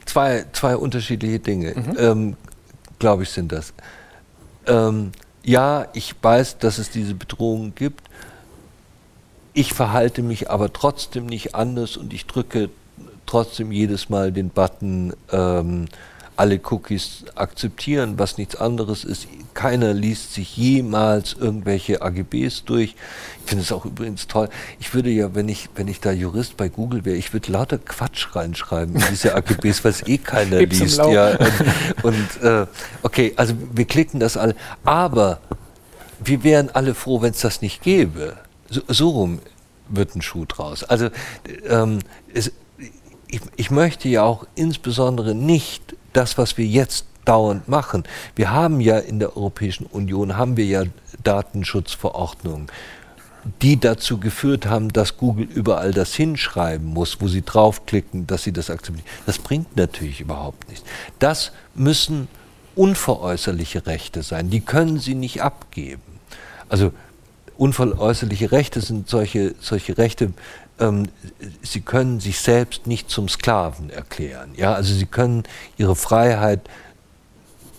[0.05, 1.97] Zwei, zwei unterschiedliche Dinge, mhm.
[1.97, 2.37] ähm,
[2.97, 3.73] glaube ich, sind das.
[4.65, 5.11] Ähm,
[5.43, 8.09] ja, ich weiß, dass es diese Bedrohung gibt
[9.59, 12.69] ich verhalte mich aber trotzdem nicht anders und ich drücke
[13.25, 15.89] trotzdem jedes Mal den Button ähm,
[16.37, 19.27] alle Cookies akzeptieren, was nichts anderes ist.
[19.53, 22.95] Keiner liest sich jemals irgendwelche AGBs durch.
[23.43, 24.47] Ich finde es auch übrigens toll.
[24.79, 27.79] Ich würde ja, wenn ich, wenn ich da Jurist bei Google wäre, ich würde lauter
[27.79, 30.99] Quatsch reinschreiben in diese AGBs, was eh keiner liest.
[30.99, 31.37] Ja,
[32.01, 32.65] und, und äh,
[33.03, 34.55] okay, also wir klicken das alle.
[34.85, 35.41] Aber
[36.23, 38.37] wir wären alle froh, wenn es das nicht gäbe.
[38.69, 39.39] So, so rum
[39.89, 40.83] wird ein Schuh draus.
[40.83, 41.09] Also
[41.67, 41.99] ähm,
[42.33, 42.51] es,
[43.27, 48.03] ich, ich möchte ja auch insbesondere nicht das, was wir jetzt dauernd machen.
[48.35, 50.83] Wir haben ja in der Europäischen Union haben wir ja
[51.23, 52.67] Datenschutzverordnungen,
[53.61, 58.51] die dazu geführt haben, dass Google überall das hinschreiben muss, wo sie draufklicken, dass sie
[58.51, 59.07] das akzeptieren.
[59.25, 60.85] Das bringt natürlich überhaupt nichts.
[61.19, 62.27] Das müssen
[62.75, 64.49] unveräußerliche Rechte sein.
[64.49, 66.01] Die können sie nicht abgeben.
[66.67, 66.91] Also
[67.59, 70.33] unveräußerliche Rechte sind solche, solche Rechte,
[70.79, 71.09] ähm,
[71.61, 74.51] sie können sich selbst nicht zum Sklaven erklären.
[74.55, 74.73] Ja?
[74.73, 75.43] Also sie können
[75.77, 76.61] ihre Freiheit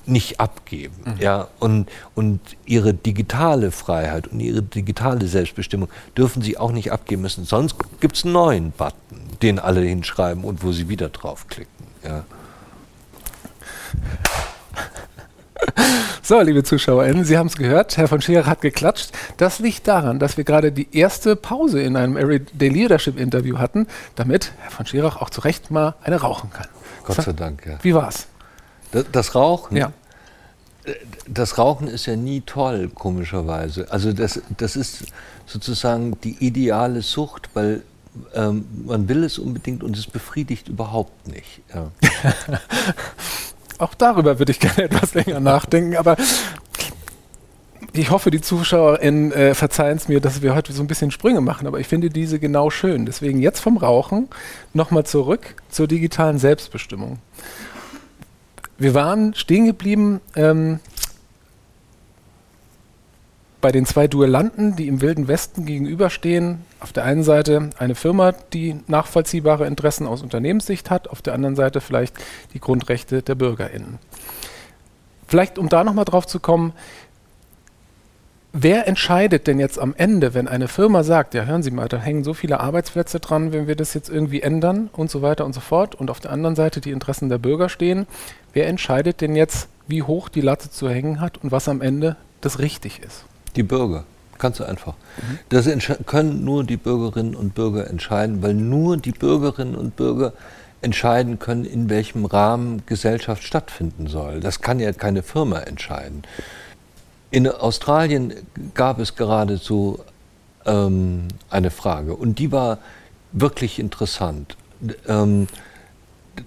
[0.05, 0.97] nicht abgeben.
[1.05, 1.14] Mhm.
[1.18, 1.49] Ja?
[1.59, 7.45] Und, und ihre digitale Freiheit und ihre digitale Selbstbestimmung dürfen sie auch nicht abgeben müssen.
[7.45, 11.87] Sonst gibt es einen neuen Button, den alle hinschreiben und wo sie wieder draufklicken.
[12.05, 12.24] Ja?
[16.31, 19.11] So, liebe ZuschauerInnen, Sie haben es gehört, Herr von Scherer hat geklatscht.
[19.37, 23.89] Das liegt daran, dass wir gerade die erste Pause in einem Everyday Leadership Interview hatten,
[24.14, 26.68] damit Herr von Scherer auch zu Recht mal eine rauchen kann.
[27.03, 27.81] Gott sei Dank, ja.
[27.83, 28.28] Wie war's?
[28.93, 29.76] Das, das Rauchen?
[29.76, 29.93] Ja.
[31.26, 33.91] Das Rauchen ist ja nie toll, komischerweise.
[33.91, 35.07] Also das, das ist
[35.47, 37.83] sozusagen die ideale Sucht, weil
[38.35, 41.61] ähm, man will es unbedingt und es befriedigt überhaupt nicht.
[41.74, 41.91] Ja.
[43.81, 46.16] auch darüber würde ich gerne etwas länger nachdenken, aber
[47.93, 51.41] ich hoffe, die ZuschauerInnen äh, verzeihen es mir, dass wir heute so ein bisschen Sprünge
[51.41, 53.05] machen, aber ich finde diese genau schön.
[53.05, 54.28] Deswegen jetzt vom Rauchen
[54.74, 57.18] nochmal zurück zur digitalen Selbstbestimmung.
[58.78, 60.81] Wir waren stehen geblieben ähm,
[63.61, 66.64] bei den zwei Duellanten, die im Wilden Westen gegenüberstehen.
[66.80, 71.56] Auf der einen Seite eine Firma, die nachvollziehbare Interessen aus Unternehmenssicht hat, auf der anderen
[71.56, 72.14] Seite vielleicht
[72.54, 73.98] die Grundrechte der BürgerInnen.
[75.26, 76.72] Vielleicht, um da nochmal drauf zu kommen,
[78.52, 81.98] wer entscheidet denn jetzt am Ende, wenn eine Firma sagt, ja hören Sie mal, da
[81.98, 85.52] hängen so viele Arbeitsplätze dran, wenn wir das jetzt irgendwie ändern und so weiter und
[85.52, 88.06] so fort und auf der anderen Seite die Interessen der Bürger stehen,
[88.52, 92.16] wer entscheidet denn jetzt, wie hoch die Latte zu hängen hat und was am Ende
[92.40, 93.24] das richtig ist?
[93.57, 94.05] Die Bürger.
[94.38, 94.94] Ganz einfach.
[94.94, 95.38] Mhm.
[95.51, 95.68] Das
[96.07, 100.32] können nur die Bürgerinnen und Bürger entscheiden, weil nur die Bürgerinnen und Bürger
[100.82, 104.40] entscheiden können, in welchem Rahmen Gesellschaft stattfinden soll.
[104.40, 106.22] Das kann ja keine Firma entscheiden.
[107.30, 108.32] In Australien
[108.74, 110.01] gab es geradezu
[110.64, 112.78] ähm, eine Frage und die war
[113.32, 114.57] wirklich interessant.
[115.07, 115.46] Ähm,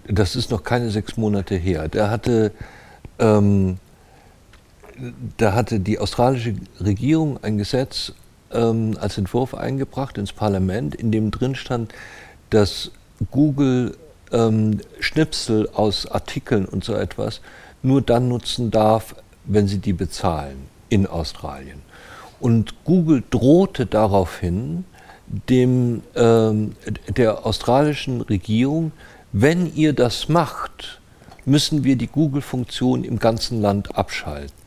[0.07, 1.87] das ist noch keine sechs Monate her.
[1.87, 2.51] Der hatte,
[3.19, 3.77] ähm,
[5.37, 8.13] da hatte die australische Regierung ein Gesetz
[8.51, 11.93] ähm, als Entwurf eingebracht ins Parlament, in dem drin stand,
[12.49, 12.91] dass
[13.31, 13.97] Google
[14.31, 17.41] ähm, Schnipsel aus Artikeln und so etwas
[17.81, 21.81] nur dann nutzen darf, wenn sie die bezahlen in Australien.
[22.39, 24.85] Und Google drohte daraufhin
[25.49, 26.75] dem, ähm,
[27.15, 28.91] der australischen Regierung,
[29.31, 30.99] wenn ihr das macht,
[31.45, 34.62] müssen wir die Google-Funktion im ganzen Land abschalten.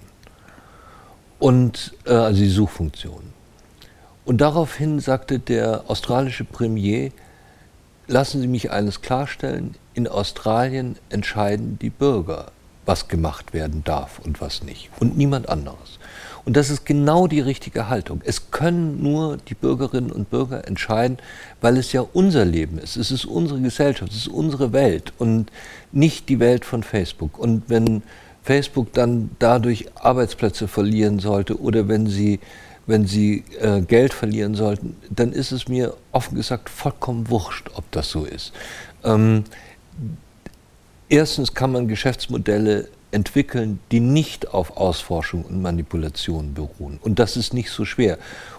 [1.38, 3.32] Und, äh, also die Suchfunktion.
[4.24, 7.12] Und daraufhin sagte der australische Premier,
[8.08, 12.52] lassen Sie mich eines klarstellen, in Australien entscheiden die Bürger,
[12.84, 14.90] was gemacht werden darf und was nicht.
[15.00, 15.98] Und niemand anderes.
[16.44, 18.20] Und das ist genau die richtige Haltung.
[18.24, 21.18] Es können nur die Bürgerinnen und Bürger entscheiden,
[21.60, 22.96] weil es ja unser Leben ist.
[22.96, 25.50] Es ist unsere Gesellschaft, es ist unsere Welt und
[25.90, 27.36] nicht die Welt von Facebook.
[27.38, 28.04] Und wenn
[28.46, 32.38] Facebook dann dadurch Arbeitsplätze verlieren sollte oder wenn sie,
[32.86, 37.90] wenn sie äh, Geld verlieren sollten, dann ist es mir offen gesagt vollkommen wurscht, ob
[37.90, 38.52] das so ist.
[39.02, 39.42] Ähm,
[41.08, 47.00] erstens kann man Geschäftsmodelle entwickeln, die nicht auf Ausforschung und Manipulation beruhen.
[47.02, 48.16] Und das ist nicht so schwer.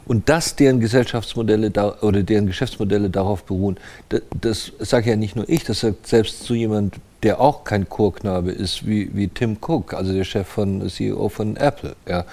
[0.08, 3.78] Und dass deren Gesellschaftsmodelle da, oder deren Geschäftsmodelle darauf beruhen,
[4.10, 7.90] das, das sage ja nicht nur ich, das sagt selbst so jemand, der auch kein
[7.90, 11.96] Chorknabe ist, wie, wie Tim Cook, also der Chef von CEO von Apple.
[12.08, 12.26] Ja.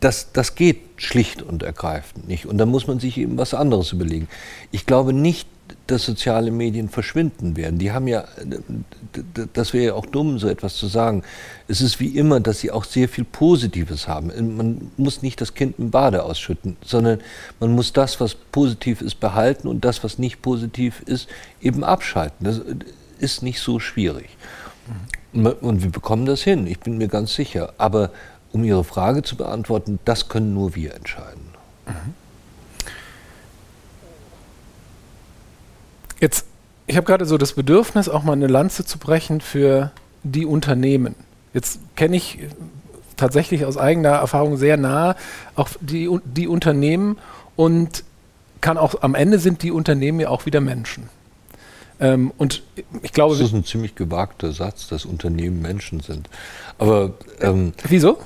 [0.00, 2.46] Das, das geht schlicht und ergreifend nicht.
[2.46, 4.28] Und da muss man sich eben was anderes überlegen.
[4.72, 5.48] Ich glaube nicht,
[5.86, 7.78] dass soziale Medien verschwinden werden.
[7.78, 8.24] Die haben ja,
[9.52, 11.22] das wäre ja auch dumm, so etwas zu sagen.
[11.68, 14.56] Es ist wie immer, dass sie auch sehr viel Positives haben.
[14.56, 17.20] Man muss nicht das Kind im Bade ausschütten, sondern
[17.60, 21.28] man muss das, was positiv ist, behalten und das, was nicht positiv ist,
[21.60, 22.44] eben abschalten.
[22.44, 22.60] Das
[23.18, 24.36] ist nicht so schwierig.
[25.32, 27.74] Und wir bekommen das hin, ich bin mir ganz sicher.
[27.78, 28.10] Aber
[28.52, 31.42] um Ihre Frage zu beantworten, das können nur wir entscheiden.
[31.86, 32.25] Mhm.
[36.20, 36.46] Jetzt,
[36.86, 39.90] ich habe gerade so das Bedürfnis, auch mal eine Lanze zu brechen für
[40.22, 41.14] die Unternehmen.
[41.52, 42.38] Jetzt kenne ich
[43.16, 45.16] tatsächlich aus eigener Erfahrung sehr nah
[45.54, 47.18] auch die, die Unternehmen
[47.56, 48.04] und
[48.60, 51.08] kann auch am Ende sind die Unternehmen ja auch wieder Menschen.
[51.98, 52.62] Ähm, und
[53.02, 53.36] ich glaube.
[53.36, 56.28] Das ist ein ziemlich gewagter Satz, dass Unternehmen Menschen sind.
[56.78, 57.14] Aber.
[57.40, 58.18] Ähm, Wieso?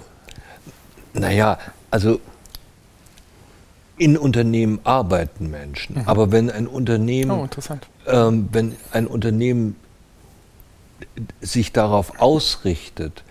[1.12, 1.58] Naja,
[1.90, 2.20] also
[4.00, 5.96] in Unternehmen arbeiten Menschen.
[5.96, 6.02] Mhm.
[6.06, 7.48] Aber wenn ein Unternehmen, oh,
[8.06, 9.76] ähm, wenn ein Unternehmen
[11.42, 13.22] sich darauf ausrichtet,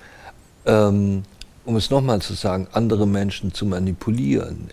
[0.67, 1.24] ähm,
[1.65, 4.70] um es nochmal zu sagen, andere Menschen zu manipulieren,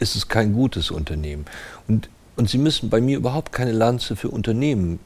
[0.00, 1.44] ist es kein gutes Unternehmen.
[1.86, 4.98] Und, und Sie müssen bei mir überhaupt keine Lanze für Unternehmen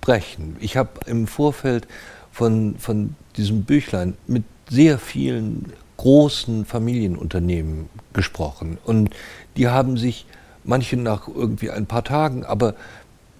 [0.00, 0.56] brechen.
[0.60, 1.86] Ich habe im Vorfeld
[2.32, 8.78] von, von diesem Büchlein mit sehr vielen großen Familienunternehmen gesprochen.
[8.84, 9.10] Und
[9.58, 10.24] die haben sich,
[10.64, 12.74] manche nach irgendwie ein paar Tagen, aber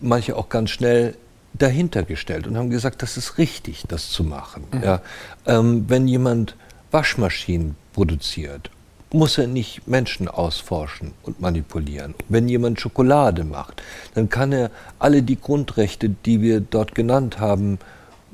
[0.02, 1.14] manche auch ganz schnell
[1.54, 4.64] dahinter gestellt und haben gesagt, das ist richtig, das zu machen.
[4.72, 4.82] Mhm.
[4.82, 5.00] Ja,
[5.46, 6.54] ähm, wenn jemand
[6.90, 8.70] Waschmaschinen produziert,
[9.10, 12.14] muss er nicht Menschen ausforschen und manipulieren.
[12.28, 13.82] Wenn jemand Schokolade macht,
[14.14, 17.78] dann kann er alle die Grundrechte, die wir dort genannt haben,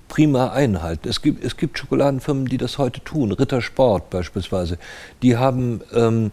[0.08, 1.08] prima einhalten.
[1.08, 3.32] Es gibt, es gibt Schokoladenfirmen, die das heute tun.
[3.32, 4.78] Rittersport beispielsweise.
[5.22, 6.30] Die haben ähm,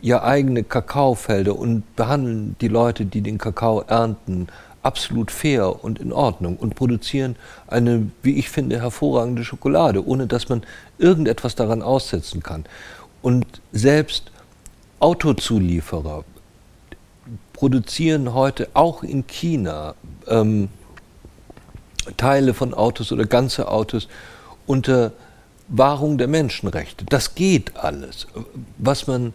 [0.00, 4.48] ja eigene Kakaofelder und behandeln die Leute, die den Kakao ernten,
[4.82, 7.36] absolut fair und in Ordnung und produzieren
[7.66, 10.62] eine, wie ich finde, hervorragende Schokolade, ohne dass man
[10.98, 12.64] irgendetwas daran aussetzen kann.
[13.20, 14.30] Und selbst
[15.00, 16.24] Autozulieferer
[17.52, 19.94] produzieren heute auch in China
[20.26, 20.68] ähm,
[22.16, 24.08] Teile von Autos oder ganze Autos
[24.66, 25.12] unter
[25.68, 27.04] Wahrung der Menschenrechte.
[27.04, 28.26] Das geht alles.
[28.78, 29.34] Was man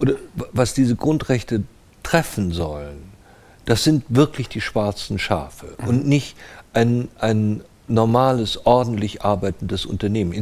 [0.00, 0.14] oder
[0.52, 1.62] was diese Grundrechte
[2.02, 3.12] treffen sollen,
[3.64, 5.88] das sind wirklich die schwarzen Schafe mhm.
[5.88, 6.36] und nicht
[6.72, 10.32] ein, ein normales, ordentlich arbeitendes Unternehmen.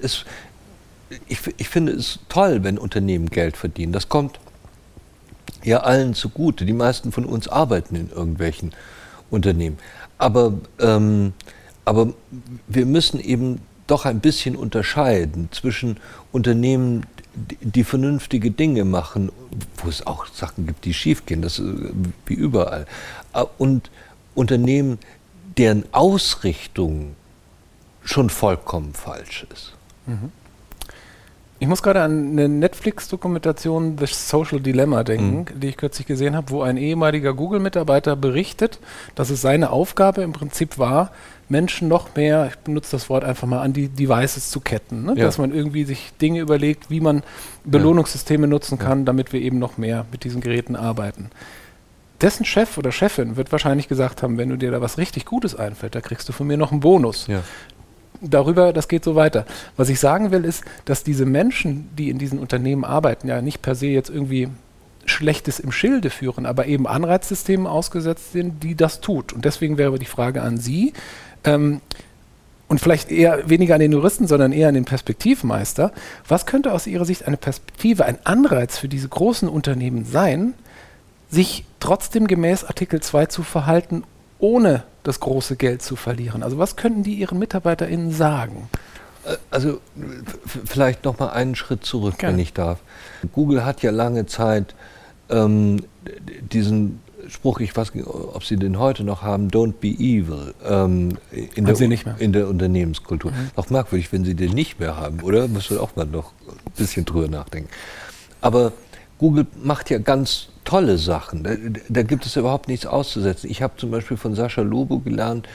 [0.00, 0.24] Es,
[1.26, 3.92] ich, ich finde es toll, wenn Unternehmen Geld verdienen.
[3.92, 4.38] Das kommt
[5.64, 6.64] ja allen zugute.
[6.64, 8.72] Die meisten von uns arbeiten in irgendwelchen
[9.30, 9.78] Unternehmen.
[10.22, 11.32] Aber, ähm,
[11.84, 12.14] aber
[12.68, 15.96] wir müssen eben doch ein bisschen unterscheiden zwischen
[16.30, 19.32] Unternehmen, die, vernünftige Dinge machen,
[19.78, 21.60] wo es auch Sachen gibt, die schiefgehen, das
[22.26, 22.86] wie überall,
[23.34, 23.90] äh, und
[24.36, 25.00] Unternehmen,
[25.58, 27.16] deren Ausrichtung
[28.04, 29.72] schon vollkommen falsch ist.
[30.06, 30.30] Mhm.
[31.62, 35.60] Ich muss gerade an eine Netflix-Dokumentation The Social Dilemma denken, mhm.
[35.60, 38.80] die ich kürzlich gesehen habe, wo ein ehemaliger Google-Mitarbeiter berichtet,
[39.14, 41.12] dass es seine Aufgabe im Prinzip war,
[41.48, 45.04] Menschen noch mehr, ich benutze das Wort einfach mal, an die Devices zu ketten.
[45.04, 45.14] Ne?
[45.16, 45.24] Ja.
[45.24, 47.22] Dass man irgendwie sich Dinge überlegt, wie man
[47.62, 51.30] Belohnungssysteme nutzen kann, damit wir eben noch mehr mit diesen Geräten arbeiten.
[52.20, 55.54] Dessen Chef oder Chefin wird wahrscheinlich gesagt haben, wenn du dir da was richtig Gutes
[55.54, 57.28] einfällt, da kriegst du von mir noch einen Bonus.
[57.28, 57.42] Ja
[58.22, 59.44] darüber, das geht so weiter.
[59.76, 63.62] Was ich sagen will, ist, dass diese Menschen, die in diesen Unternehmen arbeiten, ja nicht
[63.62, 64.48] per se jetzt irgendwie
[65.04, 69.32] Schlechtes im Schilde führen, aber eben Anreizsystemen ausgesetzt sind, die das tut.
[69.32, 70.92] Und deswegen wäre die Frage an Sie,
[71.44, 71.80] ähm,
[72.72, 75.92] und vielleicht eher weniger an den Juristen, sondern eher an den Perspektivmeister.
[76.26, 80.54] Was könnte aus Ihrer Sicht eine Perspektive, ein Anreiz für diese großen Unternehmen sein,
[81.28, 84.04] sich trotzdem gemäß Artikel 2 zu verhalten,
[84.38, 86.42] ohne das große Geld zu verlieren?
[86.42, 88.68] Also was könnten die Ihren MitarbeiterInnen sagen?
[89.24, 89.80] Äh, also
[90.64, 92.34] vielleicht noch mal einen Schritt zurück, Gerne.
[92.34, 92.78] wenn ich darf.
[93.32, 94.74] Google hat ja lange Zeit
[95.30, 95.84] ähm,
[96.52, 101.16] diesen Spruch, ich weiß nicht, ob Sie den heute noch haben, don't be evil, ähm,
[101.54, 103.30] in, der, in, der, Unternehmenskultur.
[103.30, 103.50] Mhm.
[103.54, 105.46] Auch merkwürdig, wenn Sie den nicht mehr haben, oder?
[105.48, 107.70] Muss man auch mal noch ein bisschen drüber nachdenken.
[108.40, 108.72] Aber
[109.18, 111.42] Google macht ja ganz tolle Sachen.
[111.44, 111.50] Da,
[111.88, 113.50] da, gibt es überhaupt nichts auszusetzen.
[113.50, 115.48] Ich habe zum Beispiel von Sascha Lobo gelernt,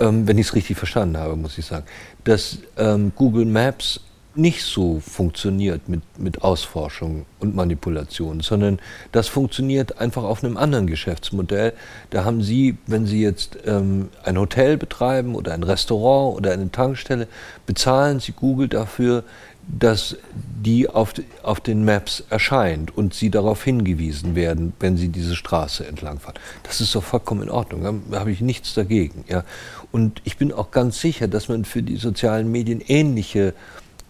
[0.00, 1.86] ähm, wenn ich es richtig verstanden habe, muss ich sagen,
[2.24, 4.00] dass ähm, Google Maps
[4.36, 8.80] nicht so funktioniert mit, mit Ausforschung und Manipulation, sondern
[9.12, 11.72] das funktioniert einfach auf einem anderen Geschäftsmodell.
[12.10, 16.70] Da haben Sie, wenn Sie jetzt ähm, ein Hotel betreiben oder ein Restaurant oder eine
[16.70, 17.28] Tankstelle,
[17.66, 19.22] bezahlen Sie Google dafür,
[19.66, 20.16] dass
[20.64, 25.86] die auf, auf den Maps erscheint und sie darauf hingewiesen werden, wenn sie diese Straße
[25.86, 26.38] entlangfahren.
[26.62, 28.02] Das ist doch vollkommen in Ordnung.
[28.10, 29.24] Da habe ich nichts dagegen.
[29.28, 29.44] Ja.
[29.92, 33.54] Und ich bin auch ganz sicher, dass man für die sozialen Medien ähnliche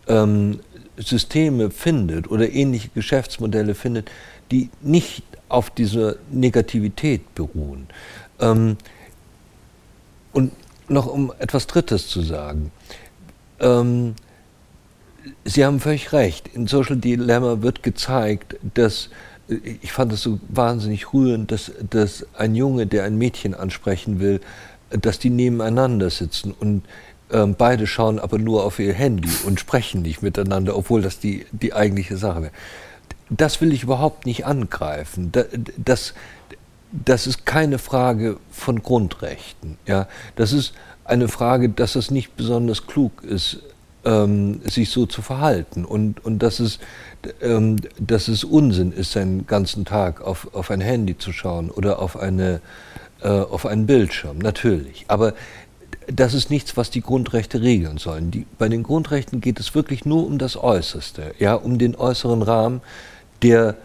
[0.07, 0.61] ähm,
[0.97, 4.11] Systeme findet oder ähnliche Geschäftsmodelle findet,
[4.51, 7.89] die nicht auf dieser Negativität beruhen.
[8.41, 8.77] Ähm,
[10.33, 10.53] und
[10.89, 12.71] noch um etwas Drittes zu sagen.
[13.61, 14.15] Ähm,
[15.45, 16.49] Sie haben völlig recht.
[16.49, 19.11] In Social Dilemma wird gezeigt, dass
[19.49, 24.41] ich fand es so wahnsinnig rührend, dass, dass ein Junge, der ein Mädchen ansprechen will,
[24.91, 26.83] dass die nebeneinander sitzen und
[27.31, 31.47] ähm, beide schauen aber nur auf ihr Handy und sprechen nicht miteinander, obwohl das die,
[31.53, 32.53] die eigentliche Sache wäre.
[33.31, 35.33] Das will ich überhaupt nicht angreifen.
[35.77, 36.14] Das,
[36.93, 39.79] das ist keine Frage von Grundrechten.
[39.87, 40.07] Ja?
[40.37, 43.62] Das ist eine Frage, dass es nicht besonders klug ist,
[44.05, 46.79] ähm, sich so zu verhalten und, und dass, es,
[47.41, 52.01] ähm, dass es Unsinn ist, seinen ganzen Tag auf, auf ein Handy zu schauen oder
[52.01, 52.61] auf, eine,
[53.23, 55.05] äh, auf einen Bildschirm, natürlich.
[55.09, 55.35] Aber
[56.07, 58.31] das ist nichts, was die Grundrechte regeln sollen.
[58.31, 62.43] Die, bei den Grundrechten geht es wirklich nur um das Äußerste, ja, um den äußeren
[62.43, 62.83] Rahmen,
[63.43, 63.77] der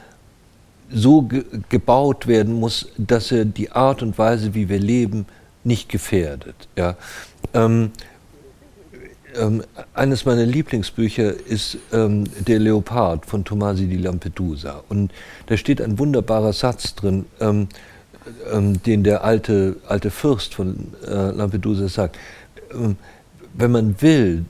[0.92, 5.28] so ge gebaut werden muss, dass er die Art und Weise, wie wir leben,
[5.64, 6.68] nicht gefährdet.
[6.76, 6.96] Ja.
[7.54, 7.92] Ähm,
[9.40, 9.64] ähm,
[9.94, 14.84] eines meiner Lieblingsbücher ist ähm, Der Leopard von Tomasi di Lampedusa.
[14.90, 15.12] Und
[15.48, 17.68] da steht ein wunderbarer Satz drin, ähm,
[18.52, 22.18] ähm den der alte, alte Fürst von äh, Lampedusa sagt.
[22.74, 22.98] Ähm,
[23.54, 24.46] wenn man will,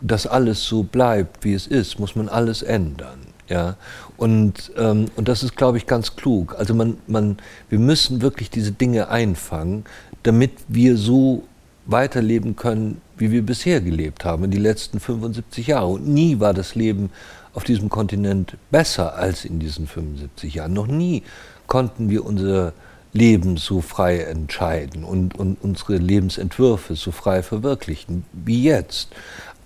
[0.00, 3.18] dass alles so bleibt, wie es ist, muss man alles ändern.
[3.48, 3.76] Ja?
[4.16, 6.54] Und, ähm, und das ist, glaube ich, ganz klug.
[6.58, 7.36] Also man, man,
[7.68, 9.84] wir müssen wirklich diese Dinge einfangen,
[10.22, 11.44] damit wir so
[11.86, 15.88] weiterleben können, wie wir bisher gelebt haben, in die letzten 75 Jahre.
[15.88, 17.10] Und nie war das Leben
[17.52, 20.72] auf diesem Kontinent besser als in diesen 75 Jahren.
[20.72, 21.22] Noch nie
[21.66, 22.72] konnten wir unser
[23.12, 29.08] Leben so frei entscheiden und, und unsere Lebensentwürfe so frei verwirklichen wie jetzt.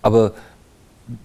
[0.01, 0.33] Aber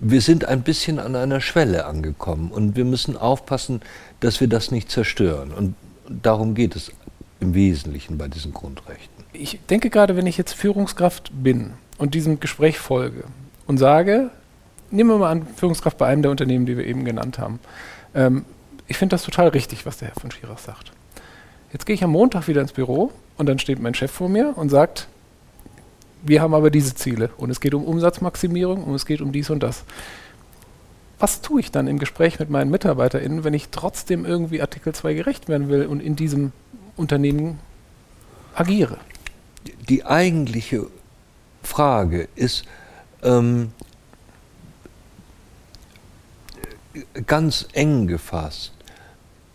[0.01, 3.81] wir sind ein bisschen an einer Schwelle angekommen und wir müssen aufpassen,
[4.19, 5.51] dass wir das nicht zerstören.
[5.51, 5.75] Und
[6.09, 6.91] darum geht es
[7.39, 12.39] im Wesentlichen bei diesen Grundrechten ich denke gerade, wenn ich jetzt Führungskraft bin und diesem
[12.39, 13.23] Gespräch folge
[13.67, 14.31] und sage,
[14.91, 17.59] nehmen wir mal an, Führungskraft bei einem der Unternehmen, die wir eben genannt haben.
[18.15, 18.45] Ähm,
[18.87, 20.91] ich finde das total richtig, was der Herr von Schirach sagt.
[21.71, 24.57] Jetzt gehe ich am Montag wieder ins Büro und dann steht mein Chef vor mir
[24.57, 25.07] und sagt,
[26.23, 29.49] wir haben aber diese Ziele und es geht um Umsatzmaximierung und es geht um dies
[29.49, 29.83] und das.
[31.19, 35.13] Was tue ich dann im Gespräch mit meinen MitarbeiterInnen, wenn ich trotzdem irgendwie Artikel 2
[35.13, 36.51] gerecht werden will und in diesem
[36.95, 37.59] Unternehmen
[38.55, 38.97] agiere?
[39.89, 40.87] Die eigentliche
[41.63, 42.63] Frage ist
[43.23, 43.71] ähm,
[47.25, 48.73] ganz eng gefasst.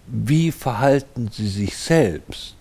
[0.06, 2.56] Wie verhalten Sie sich selbst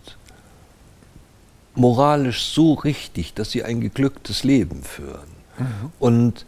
[1.76, 5.28] moralisch so richtig, dass Sie ein geglücktes Leben führen?
[5.58, 5.92] Mhm.
[6.00, 6.46] Und,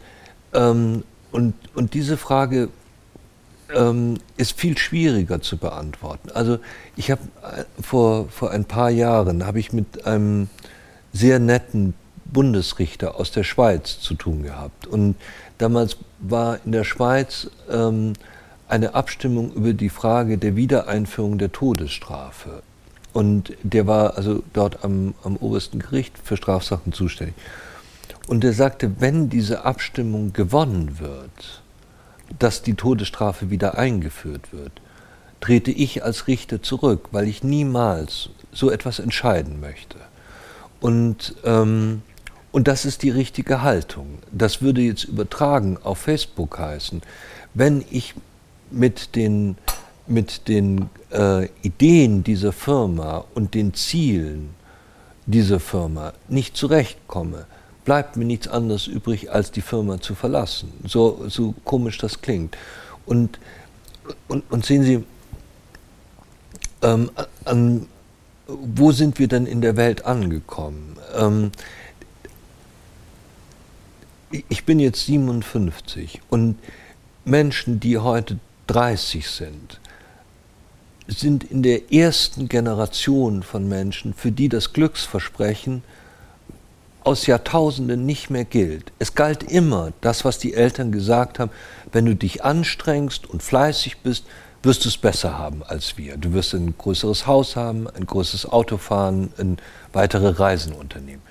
[0.54, 2.70] ähm, und, und diese Frage
[3.74, 6.30] ähm, ist viel schwieriger zu beantworten.
[6.32, 6.58] Also
[6.96, 10.48] ich habe äh, vor, vor ein paar Jahren habe ich mit einem
[11.16, 11.94] sehr netten
[12.24, 14.86] Bundesrichter aus der Schweiz zu tun gehabt.
[14.86, 15.16] Und
[15.58, 18.14] damals war in der Schweiz ähm,
[18.68, 22.62] eine Abstimmung über die Frage der Wiedereinführung der Todesstrafe.
[23.12, 27.34] Und der war also dort am, am obersten Gericht für Strafsachen zuständig.
[28.26, 31.62] Und er sagte, wenn diese Abstimmung gewonnen wird,
[32.38, 34.72] dass die Todesstrafe wieder eingeführt wird,
[35.40, 39.96] trete ich als Richter zurück, weil ich niemals so etwas entscheiden möchte.
[40.80, 42.02] Und, ähm,
[42.52, 44.18] und das ist die richtige Haltung.
[44.32, 47.02] Das würde jetzt übertragen auf Facebook heißen,
[47.54, 48.14] wenn ich
[48.70, 49.56] mit den,
[50.06, 54.50] mit den äh, Ideen dieser Firma und den Zielen
[55.26, 57.46] dieser Firma nicht zurechtkomme,
[57.84, 60.72] bleibt mir nichts anderes übrig, als die Firma zu verlassen.
[60.84, 62.56] So, so komisch das klingt.
[63.06, 63.38] Und,
[64.28, 65.04] und, und sehen Sie,
[66.82, 67.10] ähm,
[67.44, 67.86] an,
[68.46, 70.96] wo sind wir denn in der Welt angekommen?
[71.16, 71.52] Ähm,
[74.48, 76.58] ich bin jetzt 57 und
[77.24, 78.38] Menschen, die heute
[78.68, 79.80] 30 sind,
[81.08, 85.82] sind in der ersten Generation von Menschen, für die das Glücksversprechen
[87.04, 88.90] aus Jahrtausenden nicht mehr gilt.
[88.98, 91.52] Es galt immer das, was die Eltern gesagt haben,
[91.92, 94.24] wenn du dich anstrengst und fleißig bist,
[94.66, 96.16] wirst du es besser haben als wir.
[96.16, 99.30] Du wirst ein größeres Haus haben, ein größeres Auto fahren,
[99.92, 101.22] weitere Reisen unternehmen.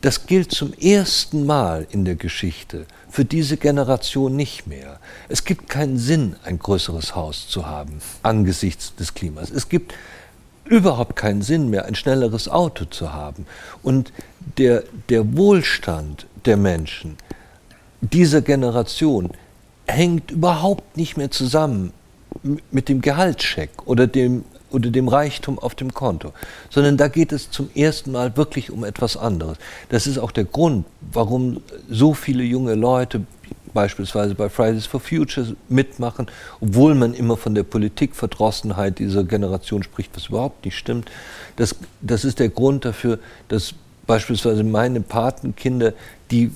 [0.00, 5.00] Das gilt zum ersten Mal in der Geschichte für diese Generation nicht mehr.
[5.28, 9.50] Es gibt keinen Sinn, ein größeres Haus zu haben angesichts des Klimas.
[9.50, 9.92] Es gibt
[10.64, 13.46] überhaupt keinen Sinn mehr, ein schnelleres Auto zu haben.
[13.82, 14.12] Und
[14.56, 17.16] der, der Wohlstand der Menschen
[18.00, 19.32] dieser Generation
[19.86, 21.92] hängt überhaupt nicht mehr zusammen
[22.70, 26.32] mit dem Gehaltscheck oder dem, oder dem Reichtum auf dem Konto,
[26.70, 29.58] sondern da geht es zum ersten Mal wirklich um etwas anderes.
[29.88, 33.22] Das ist auch der Grund, warum so viele junge Leute
[33.74, 36.26] beispielsweise bei Fridays for Future mitmachen,
[36.60, 41.10] obwohl man immer von der Politikverdrossenheit dieser Generation spricht, was überhaupt nicht stimmt.
[41.56, 43.18] Das, das ist der Grund dafür,
[43.48, 43.74] dass
[44.06, 45.92] beispielsweise meine Patenkinder,
[46.30, 46.50] die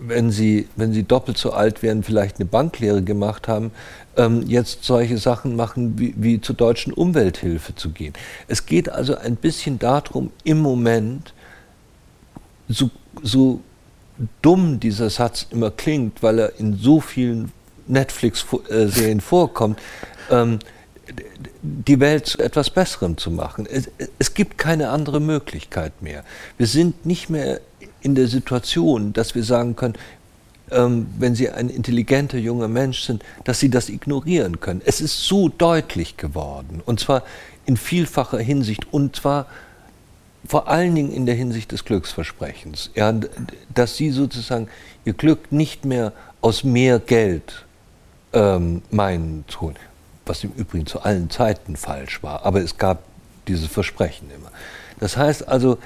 [0.00, 3.72] wenn sie, wenn sie doppelt so alt wären, vielleicht eine Banklehre gemacht haben,
[4.16, 8.12] ähm, jetzt solche Sachen machen, wie, wie zur deutschen Umwelthilfe zu gehen.
[8.46, 11.32] Es geht also ein bisschen darum, im Moment,
[12.68, 12.90] so,
[13.22, 13.60] so
[14.42, 17.52] dumm dieser Satz immer klingt, weil er in so vielen
[17.86, 19.78] Netflix-Serien vorkommt,
[20.30, 20.58] ähm,
[21.62, 23.66] die Welt zu etwas Besserem zu machen.
[23.70, 26.24] Es, es, gibt keine andere Möglichkeit mehr.
[26.58, 27.60] Wir sind nicht mehr
[28.00, 29.94] in der Situation, dass wir sagen können,
[30.70, 34.82] ähm, wenn Sie ein intelligenter junger Mensch sind, dass Sie das ignorieren können.
[34.84, 37.22] Es ist so deutlich geworden und zwar
[37.66, 39.46] in vielfacher Hinsicht und zwar
[40.46, 43.12] vor allen Dingen in der Hinsicht des Glücksversprechens, ja,
[43.74, 44.68] dass Sie sozusagen
[45.04, 47.66] Ihr Glück nicht mehr aus mehr Geld
[48.32, 49.76] ähm, meinen zu holen,
[50.26, 53.02] was im Übrigen zu allen Zeiten falsch war, aber es gab
[53.46, 54.50] dieses Versprechen immer.
[55.00, 55.78] Das heißt also,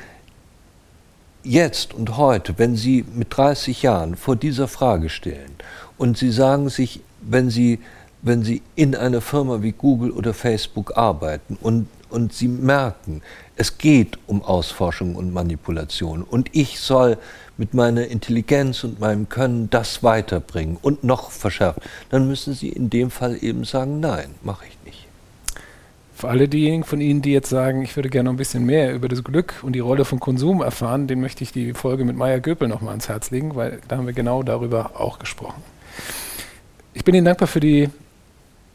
[1.44, 5.54] jetzt und heute, wenn Sie mit 30 Jahren vor dieser Frage stellen
[5.98, 7.80] und Sie sagen sich, wenn Sie,
[8.22, 13.22] wenn Sie in einer Firma wie Google oder Facebook arbeiten und, und Sie merken,
[13.56, 17.18] es geht um Ausforschung und Manipulation und ich soll
[17.58, 21.80] mit meiner Intelligenz und meinem Können das weiterbringen und noch verschärft,
[22.10, 25.01] dann müssen Sie in dem Fall eben sagen, nein, mache ich nicht.
[26.22, 28.94] Für alle diejenigen von Ihnen, die jetzt sagen, ich würde gerne noch ein bisschen mehr
[28.94, 32.14] über das Glück und die Rolle von Konsum erfahren, den möchte ich die Folge mit
[32.14, 35.60] Maya Göpel nochmal ans Herz legen, weil da haben wir genau darüber auch gesprochen.
[36.94, 37.90] Ich bin Ihnen dankbar für die,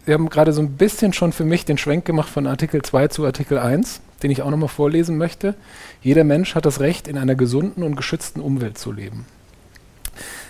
[0.06, 3.08] Sie haben gerade so ein bisschen schon für mich den Schwenk gemacht von Artikel 2
[3.08, 5.56] zu Artikel 1, den ich auch nochmal vorlesen möchte.
[6.02, 9.26] Jeder Mensch hat das Recht, in einer gesunden und geschützten Umwelt zu leben.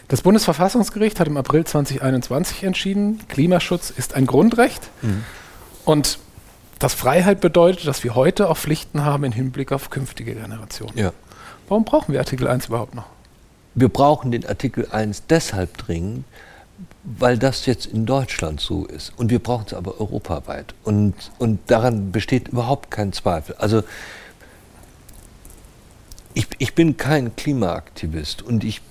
[0.08, 4.90] Das Bundesverfassungsgericht hat im April 2021 entschieden, Klimaschutz ist ein Grundrecht.
[5.04, 5.24] Mhm.
[5.86, 6.18] Und
[6.80, 10.98] dass Freiheit bedeutet, dass wir heute auch Pflichten haben im Hinblick auf künftige Generationen.
[10.98, 11.12] Ja.
[11.68, 13.06] Warum brauchen wir Artikel 1 überhaupt noch?
[13.76, 16.26] Wir brauchen den Artikel 1 deshalb dringend,
[17.04, 19.14] weil das jetzt in Deutschland so ist.
[19.18, 20.74] Und wir brauchen es aber europaweit.
[20.84, 23.56] Und, und daran besteht überhaupt kein Zweifel.
[23.58, 23.84] Also
[26.34, 28.82] ich, ich bin kein Klimaaktivist und ich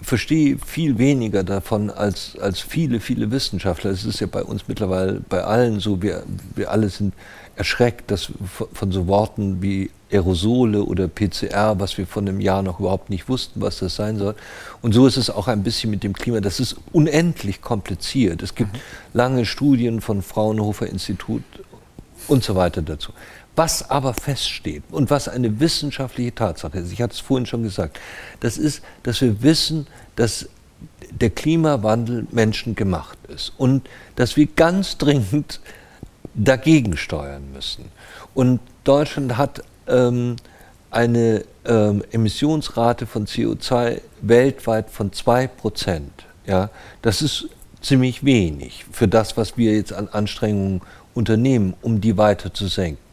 [0.00, 3.90] verstehe viel weniger davon als, als viele, viele Wissenschaftler.
[3.90, 6.24] Es ist ja bei uns mittlerweile bei allen so, wir,
[6.54, 7.14] wir alle sind
[7.56, 8.32] erschreckt dass,
[8.72, 13.28] von so Worten wie Aerosole oder PCR, was wir vor einem Jahr noch überhaupt nicht
[13.28, 14.34] wussten, was das sein soll.
[14.82, 16.40] Und so ist es auch ein bisschen mit dem Klima.
[16.40, 18.42] Das ist unendlich kompliziert.
[18.42, 18.80] Es gibt mhm.
[19.12, 21.42] lange Studien von Fraunhofer Institut
[22.28, 23.12] und so weiter dazu.
[23.56, 28.00] Was aber feststeht und was eine wissenschaftliche Tatsache ist, ich hatte es vorhin schon gesagt,
[28.40, 29.86] das ist, dass wir wissen,
[30.16, 30.48] dass
[31.10, 35.60] der Klimawandel menschengemacht ist und dass wir ganz dringend
[36.34, 37.86] dagegen steuern müssen.
[38.34, 40.36] Und Deutschland hat ähm,
[40.90, 46.24] eine ähm, Emissionsrate von CO2 weltweit von 2 Prozent.
[46.46, 46.70] Ja,
[47.02, 47.48] das ist
[47.80, 50.82] ziemlich wenig für das, was wir jetzt an Anstrengungen
[51.14, 53.03] unternehmen, um die weiter zu senken.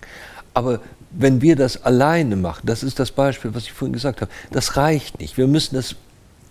[0.54, 0.80] Aber
[1.12, 4.78] wenn wir das alleine machen, das ist das Beispiel, was ich vorhin gesagt habe, das
[4.78, 5.38] reicht nicht.
[5.38, 5.96] Wir müssen das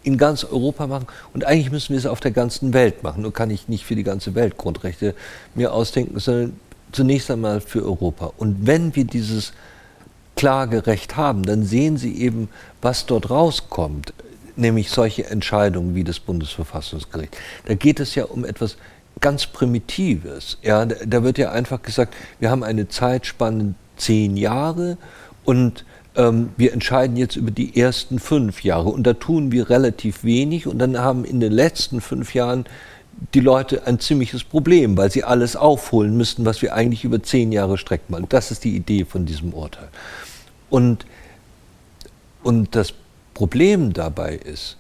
[0.03, 3.23] in ganz Europa machen und eigentlich müssen wir es auf der ganzen Welt machen.
[3.23, 5.15] Nur kann ich nicht für die ganze Welt Grundrechte
[5.55, 6.59] mir ausdenken, sondern
[6.93, 8.33] zunächst einmal für Europa.
[8.39, 9.53] Und wenn wir dieses
[10.37, 12.49] Klagerecht haben, dann sehen Sie eben,
[12.81, 14.15] was dort rauskommt,
[14.57, 17.37] nämlich solche Entscheidungen wie das Bundesverfassungsgericht.
[17.67, 18.77] Da geht es ja um etwas
[19.21, 20.59] ganz Primitives.
[20.63, 24.97] Ja, da wird ja einfach gesagt, wir haben eine Zeitspanne zehn Jahre
[25.45, 25.85] und
[26.17, 28.89] ähm, wir entscheiden jetzt über die ersten fünf Jahre.
[28.89, 30.67] Und da tun wir relativ wenig.
[30.67, 32.65] Und dann haben in den letzten fünf Jahren
[33.35, 37.53] die Leute ein ziemliches Problem, weil sie alles aufholen müssten, was wir eigentlich über zehn
[37.53, 38.27] Jahre strecken wollen.
[38.29, 39.89] Das ist die Idee von diesem Urteil.
[40.69, 41.07] Und,
[42.43, 42.95] und das
[43.35, 44.77] Problem dabei ist,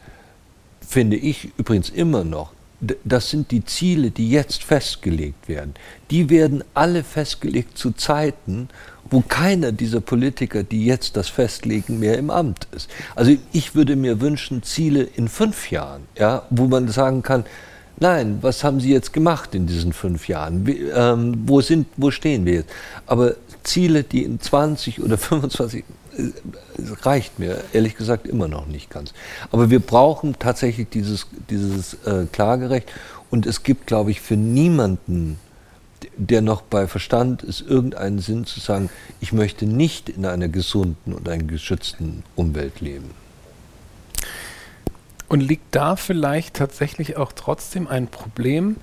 [0.86, 2.52] finde ich übrigens immer noch,
[3.04, 5.74] das sind die Ziele, die jetzt festgelegt werden.
[6.10, 8.70] Die werden alle festgelegt zu Zeiten,
[9.10, 12.88] wo keiner dieser Politiker, die jetzt das festlegen, mehr im Amt ist.
[13.14, 17.44] Also ich würde mir wünschen, Ziele in fünf Jahren, ja, wo man sagen kann,
[17.98, 20.66] nein, was haben Sie jetzt gemacht in diesen fünf Jahren?
[20.66, 22.70] Wie, ähm, wo, sind, wo stehen wir jetzt?
[23.06, 25.84] Aber Ziele, die in 20 oder 25
[26.16, 26.22] äh,
[27.02, 29.12] reicht mir ehrlich gesagt immer noch nicht ganz.
[29.52, 32.90] Aber wir brauchen tatsächlich dieses, dieses äh, Klagerecht
[33.30, 35.38] und es gibt, glaube ich, für niemanden,
[36.20, 38.90] der noch bei Verstand ist, irgendeinen Sinn zu sagen,
[39.20, 43.10] ich möchte nicht in einer gesunden und einer geschützten Umwelt leben.
[45.28, 48.76] Und liegt da vielleicht tatsächlich auch trotzdem ein Problem?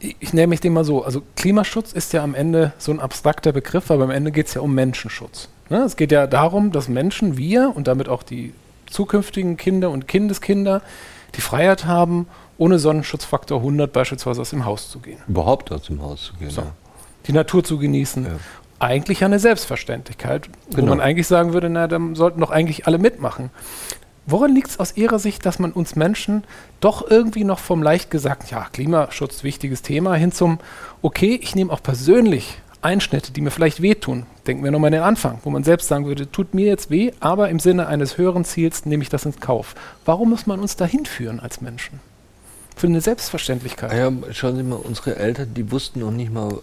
[0.00, 3.52] Ich nehme mich dem mal so, also Klimaschutz ist ja am Ende so ein abstrakter
[3.52, 5.48] Begriff, aber am Ende geht es ja um Menschenschutz.
[5.70, 5.78] Ne?
[5.78, 8.52] Es geht ja darum, dass Menschen, wir und damit auch die
[8.90, 10.82] zukünftigen Kinder und Kindeskinder
[11.36, 12.26] die Freiheit haben,
[12.58, 15.18] ohne Sonnenschutzfaktor 100 beispielsweise aus dem Haus zu gehen.
[15.28, 16.50] Überhaupt aus dem Haus zu gehen.
[16.50, 16.62] So.
[16.62, 16.72] Ja.
[17.26, 18.24] Die Natur zu genießen.
[18.24, 18.32] Ja.
[18.80, 20.82] Eigentlich eine Selbstverständlichkeit, genau.
[20.82, 23.50] wo man eigentlich sagen würde, na, dann sollten doch eigentlich alle mitmachen.
[24.26, 26.44] Woran liegt es aus Ihrer Sicht, dass man uns Menschen
[26.80, 30.58] doch irgendwie noch vom leicht gesagt, ja, Klimaschutz, wichtiges Thema, hin zum,
[31.00, 34.26] okay, ich nehme auch persönlich Einschnitte, die mir vielleicht wehtun.
[34.46, 37.12] Denken wir nochmal an den Anfang, wo man selbst sagen würde, tut mir jetzt weh,
[37.20, 39.74] aber im Sinne eines höheren Ziels nehme ich das ins Kauf.
[40.04, 42.00] Warum muss man uns dahin führen als Menschen?
[42.78, 43.92] Für eine Selbstverständlichkeit.
[43.92, 46.60] Ja, schauen Sie mal, unsere Eltern, die wussten noch nicht mal,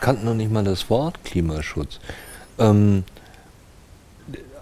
[0.00, 2.00] kannten noch nicht mal das Wort Klimaschutz.
[2.58, 3.04] Ähm,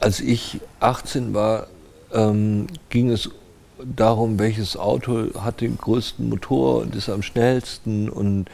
[0.00, 1.68] als ich 18 war,
[2.12, 3.30] ähm, ging es
[3.84, 8.46] darum, welches Auto hat den größten Motor und ist am schnellsten und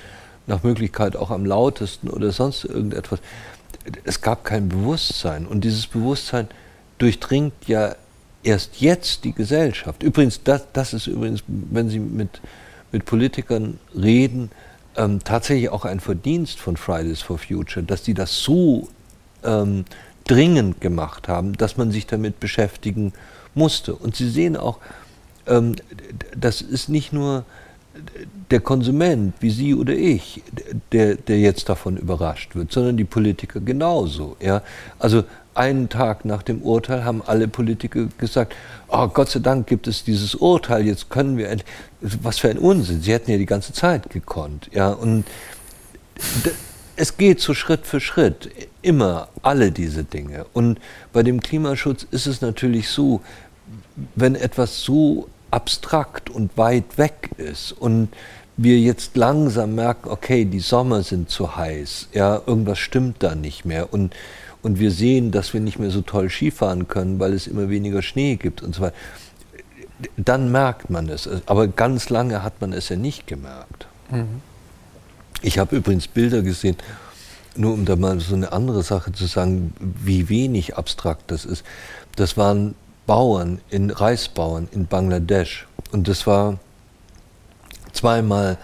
[0.46, 3.20] nach Möglichkeit auch am lautesten oder sonst irgendetwas.
[4.04, 6.48] Es gab kein Bewusstsein und dieses Bewusstsein
[6.98, 7.94] durchdringt ja
[8.42, 10.02] erst jetzt die Gesellschaft.
[10.02, 12.40] Übrigens, das, das ist übrigens, wenn Sie mit,
[12.90, 14.50] mit Politikern reden,
[14.96, 18.88] ähm, tatsächlich auch ein Verdienst von Fridays for Future, dass die das so
[19.42, 19.84] ähm,
[20.24, 23.12] dringend gemacht haben, dass man sich damit beschäftigen
[23.54, 23.94] musste.
[23.94, 24.78] Und Sie sehen auch,
[25.46, 25.76] ähm,
[26.36, 27.44] das ist nicht nur
[28.50, 30.42] der Konsument, wie Sie oder ich,
[30.92, 34.36] der, der jetzt davon überrascht wird, sondern die Politiker genauso.
[34.40, 34.62] Ja?
[34.98, 35.24] Also
[35.54, 38.54] einen Tag nach dem Urteil haben alle Politiker gesagt,
[38.88, 41.56] oh, Gott sei Dank gibt es dieses Urteil, jetzt können wir,
[42.00, 44.68] was für ein Unsinn, sie hätten ja die ganze Zeit gekonnt.
[44.72, 44.90] Ja?
[44.90, 45.24] Und
[46.96, 48.50] es geht so Schritt für Schritt,
[48.82, 50.46] immer alle diese Dinge.
[50.52, 50.78] Und
[51.12, 53.20] bei dem Klimaschutz ist es natürlich so,
[54.14, 58.08] wenn etwas so abstrakt und weit weg ist und
[58.56, 63.64] wir jetzt langsam merken, okay, die Sommer sind zu heiß, ja, irgendwas stimmt da nicht
[63.64, 64.14] mehr und,
[64.62, 68.02] und wir sehen, dass wir nicht mehr so toll Skifahren können, weil es immer weniger
[68.02, 68.96] Schnee gibt und so weiter,
[70.16, 71.28] dann merkt man es.
[71.46, 73.86] Aber ganz lange hat man es ja nicht gemerkt.
[74.10, 74.40] Mhm.
[75.42, 76.76] Ich habe übrigens Bilder gesehen,
[77.56, 81.64] nur um da mal so eine andere Sache zu sagen, wie wenig abstrakt das ist.
[82.16, 82.74] Das waren
[83.06, 85.66] Bauern, in Reisbauern in Bangladesch.
[85.90, 86.58] Und das war
[87.92, 88.58] zweimal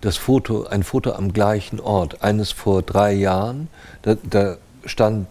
[0.00, 2.22] das Foto, ein Foto am gleichen Ort.
[2.22, 3.68] Eines vor drei Jahren,
[4.02, 4.56] da, da
[4.86, 5.26] stand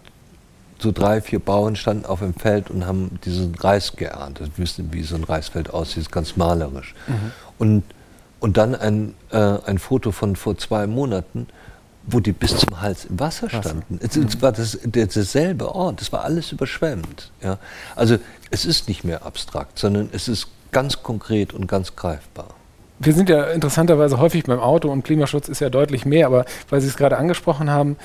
[0.79, 4.51] so drei, vier Bauern standen auf dem Feld und haben diesen Reis geerntet.
[4.55, 6.95] Wir wissen, wie so ein Reisfeld aussieht, ganz malerisch.
[7.07, 7.31] Mhm.
[7.57, 7.83] Und,
[8.39, 11.47] und dann ein, äh, ein Foto von vor zwei Monaten,
[12.05, 13.99] wo die bis zum Hals im Wasser standen.
[14.01, 14.21] Wasser.
[14.21, 17.31] Es, es, war das, derselbe Ort, es war alles überschwemmt.
[17.43, 17.59] Ja.
[17.95, 18.17] Also
[18.51, 22.47] es ist nicht mehr abstrakt, sondern es ist ganz konkret und ganz greifbar.
[23.01, 26.81] Wir sind ja interessanterweise häufig beim Auto und Klimaschutz ist ja deutlich mehr, aber weil
[26.81, 27.95] Sie es gerade angesprochen haben,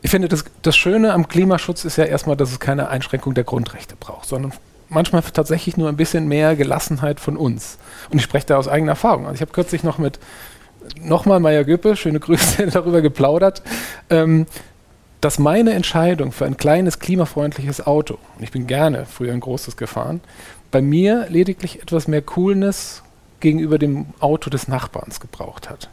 [0.00, 3.44] ich finde, das, das Schöne am Klimaschutz ist ja erstmal, dass es keine Einschränkung der
[3.44, 4.52] Grundrechte braucht, sondern
[4.88, 7.78] manchmal tatsächlich nur ein bisschen mehr Gelassenheit von uns.
[8.10, 9.26] Und ich spreche da aus eigener Erfahrung.
[9.26, 10.18] Also ich habe kürzlich noch mit
[11.00, 13.62] nochmal Meier Göppe, schöne Grüße, darüber geplaudert,
[14.10, 14.46] ähm,
[15.20, 19.76] dass meine Entscheidung für ein kleines klimafreundliches Auto, und ich bin gerne früher ein großes
[19.76, 20.20] gefahren,
[20.70, 23.02] bei mir lediglich etwas mehr Coolness
[23.40, 25.88] gegenüber dem Auto des Nachbarns gebraucht hat.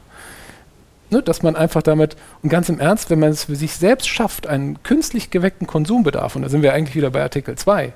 [1.16, 4.10] Ne, dass man einfach damit, und ganz im Ernst, wenn man es für sich selbst
[4.10, 7.94] schafft, einen künstlich geweckten Konsumbedarf, und da sind wir eigentlich wieder bei Artikel 2,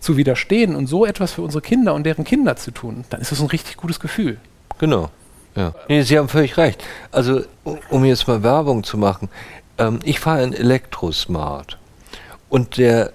[0.00, 3.30] zu widerstehen und so etwas für unsere Kinder und deren Kinder zu tun, dann ist
[3.30, 4.38] das ein richtig gutes Gefühl.
[4.78, 5.10] Genau.
[5.54, 5.74] Ja.
[5.86, 6.82] Nee, Sie haben völlig recht.
[7.10, 7.42] Also,
[7.90, 9.28] um jetzt mal Werbung zu machen,
[9.76, 11.76] ähm, ich fahre ein Elektrosmart.
[12.48, 13.12] Und der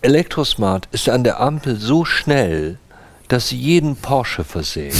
[0.00, 2.78] Elektrosmart ist an der Ampel so schnell,
[3.30, 4.92] dass sie jeden Porsche versehen.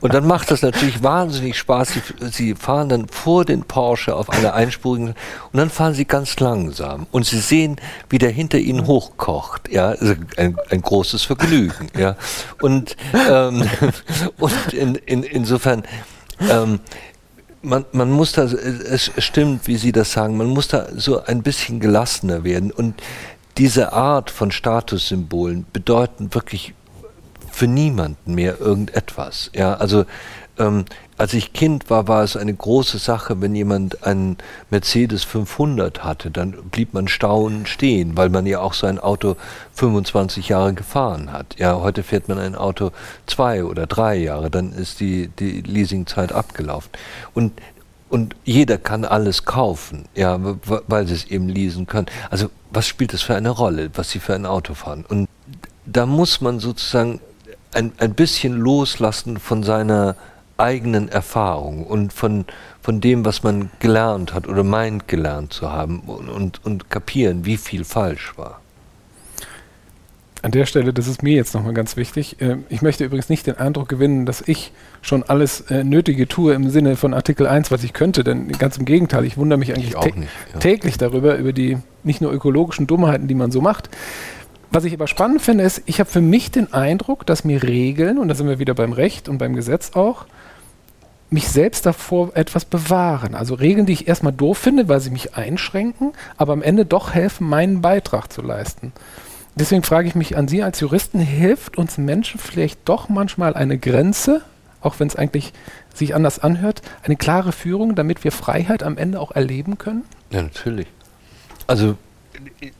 [0.00, 1.90] Und dann macht das natürlich wahnsinnig Spaß.
[1.90, 6.40] Sie, sie, fahren dann vor den Porsche auf einer einspurigen und dann fahren sie ganz
[6.40, 7.76] langsam und sie sehen,
[8.10, 9.70] wie der hinter ihnen hochkocht.
[9.70, 11.88] Ja, also ein, ein großes Vergnügen.
[11.96, 12.16] Ja,
[12.60, 12.96] und,
[13.30, 13.62] ähm,
[14.38, 15.84] und in, in, insofern.
[16.40, 16.80] Ähm,
[17.64, 21.44] man, man muss da, es stimmt, wie Sie das sagen, man muss da so ein
[21.44, 22.72] bisschen gelassener werden.
[22.72, 23.00] Und
[23.56, 26.74] diese Art von Statussymbolen bedeuten wirklich
[27.62, 29.52] für niemanden mehr irgendetwas.
[29.54, 30.04] Ja, also
[30.58, 30.84] ähm,
[31.16, 34.36] als ich Kind war, war es eine große Sache, wenn jemand einen
[34.70, 39.36] Mercedes 500 hatte, dann blieb man staunend stehen, weil man ja auch sein Auto
[39.74, 41.54] 25 Jahre gefahren hat.
[41.56, 42.90] Ja, heute fährt man ein Auto
[43.28, 46.90] zwei oder drei Jahre, dann ist die, die Leasingzeit abgelaufen.
[47.32, 47.52] Und
[48.08, 50.38] und jeder kann alles kaufen, ja,
[50.86, 52.08] weil sie es eben leasen können.
[52.28, 55.06] Also was spielt das für eine Rolle, was sie für ein Auto fahren?
[55.08, 55.28] Und
[55.86, 57.20] da muss man sozusagen
[57.72, 60.16] ein, ein bisschen loslassen von seiner
[60.56, 62.44] eigenen Erfahrung und von,
[62.80, 67.44] von dem, was man gelernt hat oder meint gelernt zu haben und, und, und kapieren,
[67.44, 68.60] wie viel falsch war.
[70.42, 72.36] An der Stelle, das ist mir jetzt nochmal ganz wichtig.
[72.40, 76.52] Ähm, ich möchte übrigens nicht den Eindruck gewinnen, dass ich schon alles äh, Nötige tue
[76.52, 79.72] im Sinne von Artikel 1, was ich könnte, denn ganz im Gegenteil, ich wundere mich
[79.72, 80.16] eigentlich nicht,
[80.52, 80.58] ja.
[80.58, 83.88] täglich darüber, über die nicht nur ökologischen Dummheiten, die man so macht.
[84.72, 88.16] Was ich aber spannend finde, ist, ich habe für mich den Eindruck, dass mir Regeln,
[88.16, 90.24] und da sind wir wieder beim Recht und beim Gesetz auch,
[91.28, 93.34] mich selbst davor etwas bewahren.
[93.34, 97.12] Also Regeln, die ich erstmal doof finde, weil sie mich einschränken, aber am Ende doch
[97.12, 98.92] helfen, meinen Beitrag zu leisten.
[99.54, 103.76] Deswegen frage ich mich an Sie als Juristen, hilft uns Menschen vielleicht doch manchmal eine
[103.76, 104.40] Grenze,
[104.80, 105.52] auch wenn es eigentlich
[105.92, 110.04] sich anders anhört, eine klare Führung, damit wir Freiheit am Ende auch erleben können?
[110.30, 110.86] Ja, natürlich.
[111.66, 111.96] Also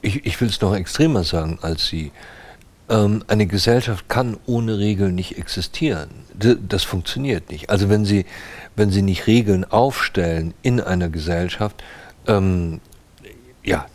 [0.01, 2.13] ich, ich will es noch extremer sagen als Sie.
[2.89, 6.11] Ähm, eine Gesellschaft kann ohne Regeln nicht existieren.
[6.35, 7.71] D das funktioniert nicht.
[7.71, 8.27] Also wenn Sie,
[8.77, 11.83] wenn Sie nicht Regeln aufstellen in einer Gesellschaft,
[12.27, 12.81] ähm,
[13.65, 13.87] ja,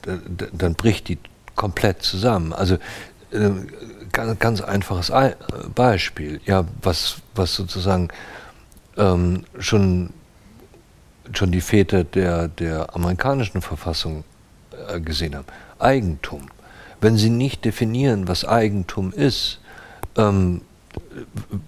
[0.53, 1.18] dann bricht die
[1.56, 2.53] komplett zusammen.
[2.53, 2.76] Also
[3.31, 3.49] äh,
[4.14, 5.11] ganz, ganz einfaches
[5.76, 8.07] Beispiel, ja, was, was sozusagen
[8.95, 10.11] ähm, schon,
[11.34, 14.37] schon die Väter der, der amerikanischen Verfassung äh,
[14.99, 15.48] gesehen haben.
[15.80, 16.49] Eigentum.
[17.02, 19.60] Wenn Sie nicht definieren, was Eigentum ist,
[20.18, 20.62] ähm,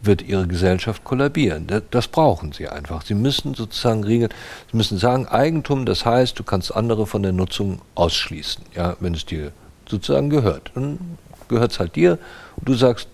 [0.01, 1.67] wird Ihre Gesellschaft kollabieren.
[1.67, 3.05] Das, das, brauchen Sie einfach.
[3.05, 4.31] Sie müssen sozusagen regeln,
[4.71, 9.13] Sie müssen sagen, Eigentum, das heißt, du kannst andere von der Nutzung ausschließen, ja, wenn
[9.13, 9.51] es dir
[9.87, 10.71] sozusagen gehört.
[10.73, 11.17] Dann
[11.47, 12.17] gehört es halt dir
[12.55, 13.07] und du sagst,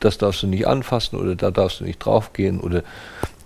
[0.00, 2.82] das darfst du nicht anfassen oder da darfst du nicht draufgehen oder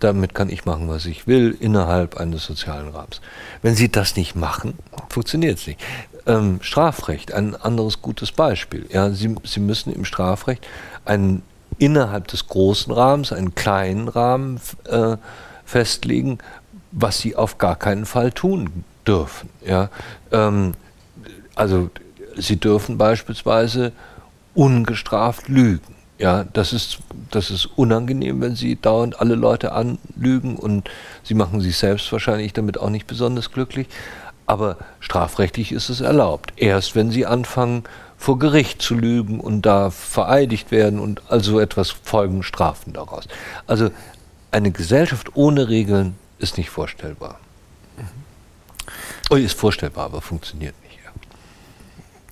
[0.00, 3.20] damit kann ich machen, was ich will, innerhalb eines sozialen Rahmens.
[3.62, 4.74] Wenn Sie das nicht machen,
[5.08, 5.80] funktioniert es nicht.
[6.26, 8.86] Ähm, Strafrecht, ein anderes gutes Beispiel.
[8.90, 10.66] Ja, Sie, Sie müssen im Strafrecht
[11.04, 11.42] einen
[11.78, 15.16] innerhalb des großen Rahmens, einen kleinen Rahmen äh,
[15.64, 16.38] festlegen,
[16.92, 19.50] was Sie auf gar keinen Fall tun dürfen.
[19.64, 19.90] Ja,
[20.32, 20.72] ähm,
[21.54, 21.90] also
[22.36, 23.92] Sie dürfen beispielsweise
[24.54, 25.94] ungestraft lügen.
[26.18, 26.98] Ja, das ist,
[27.36, 30.90] das ist unangenehm, wenn Sie dauernd alle Leute anlügen und
[31.22, 33.86] Sie machen sich selbst wahrscheinlich damit auch nicht besonders glücklich.
[34.46, 36.52] Aber strafrechtlich ist es erlaubt.
[36.56, 37.84] Erst wenn Sie anfangen,
[38.16, 43.28] vor Gericht zu lügen und da vereidigt werden und also etwas folgen Strafen daraus.
[43.66, 43.90] Also
[44.50, 47.38] eine Gesellschaft ohne Regeln ist nicht vorstellbar.
[49.30, 49.36] Mhm.
[49.36, 50.85] Ist vorstellbar, aber funktioniert nicht.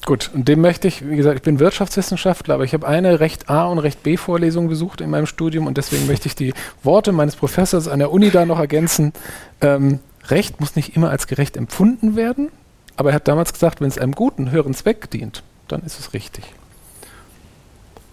[0.05, 3.49] Gut, und dem möchte ich, wie gesagt, ich bin Wirtschaftswissenschaftler, aber ich habe eine Recht
[3.49, 6.53] A und Recht B Vorlesung besucht in meinem Studium und deswegen möchte ich die
[6.83, 9.15] Worte meines Professors an der Uni da noch ergänzen.
[9.63, 12.51] Ähm, Recht muss nicht immer als gerecht empfunden werden,
[12.97, 16.13] aber er hat damals gesagt, wenn es einem guten, höheren Zweck dient, dann ist es
[16.13, 16.45] richtig.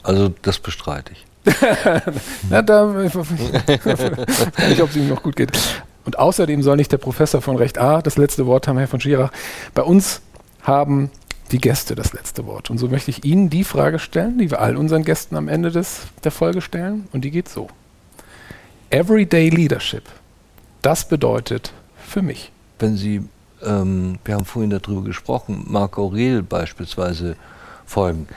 [0.03, 1.25] Also das bestreite ich.
[2.49, 3.29] Na, da ich weiß
[4.69, 5.51] nicht, ob es ihm noch gut geht.
[6.05, 9.01] Und außerdem soll nicht der Professor von Recht A das letzte Wort haben, Herr von
[9.01, 9.31] Schirach.
[9.73, 10.21] Bei uns
[10.63, 11.11] haben
[11.51, 12.69] die Gäste das letzte Wort.
[12.69, 15.71] Und so möchte ich Ihnen die Frage stellen, die wir all unseren Gästen am Ende
[15.71, 17.07] des, der Folge stellen.
[17.11, 17.67] Und die geht so.
[18.89, 20.03] Everyday Leadership.
[20.81, 22.51] Das bedeutet für mich.
[22.79, 23.21] Wenn Sie,
[23.63, 27.35] ähm, wir haben vorhin darüber gesprochen, Marc Aurel beispielsweise
[27.85, 28.27] folgen,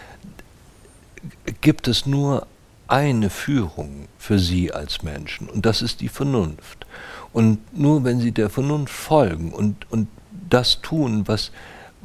[1.60, 2.46] gibt es nur
[2.86, 6.86] eine Führung für Sie als Menschen und das ist die Vernunft.
[7.32, 10.08] Und nur wenn Sie der Vernunft folgen und, und
[10.50, 11.50] das tun, was,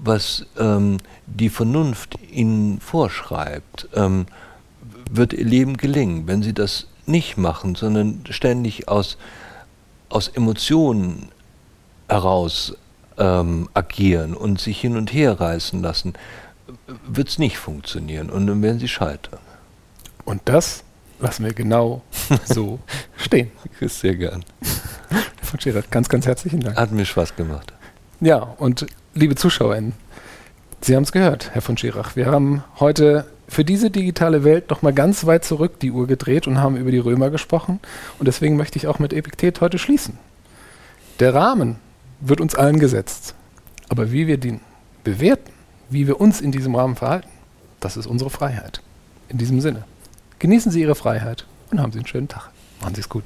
[0.03, 4.25] was ähm, die Vernunft Ihnen vorschreibt, ähm,
[5.11, 6.27] wird Ihr Leben gelingen.
[6.27, 9.17] Wenn Sie das nicht machen, sondern ständig aus,
[10.09, 11.29] aus Emotionen
[12.07, 12.75] heraus
[13.17, 16.13] ähm, agieren und sich hin und her reißen lassen,
[17.07, 19.39] wird es nicht funktionieren und dann werden Sie scheitern.
[20.25, 20.83] Und das
[21.19, 22.01] lassen wir genau
[22.45, 22.79] so
[23.17, 23.51] stehen.
[23.81, 24.45] Sehr gern.
[25.09, 26.77] Herr von Schirach, ganz, ganz herzlichen Dank.
[26.77, 27.73] Hat mir Spaß gemacht.
[28.21, 29.93] Ja, und liebe ZuschauerInnen,
[30.81, 32.17] Sie haben es gehört, Herr von Schirach.
[32.17, 36.45] Wir haben heute für diese digitale Welt noch mal ganz weit zurück die Uhr gedreht
[36.45, 37.79] und haben über die Römer gesprochen.
[38.17, 40.17] Und deswegen möchte ich auch mit Epiktet heute schließen.
[41.19, 41.77] Der Rahmen
[42.19, 43.35] wird uns allen gesetzt.
[43.87, 44.59] Aber wie wir den
[45.05, 45.51] bewerten,
[45.89, 47.29] wie wir uns in diesem Rahmen verhalten,
[47.79, 48.81] das ist unsere Freiheit.
[49.29, 49.85] In diesem Sinne.
[50.39, 52.49] Genießen Sie Ihre Freiheit und haben Sie einen schönen Tag.
[52.81, 53.23] Machen Sie es gut.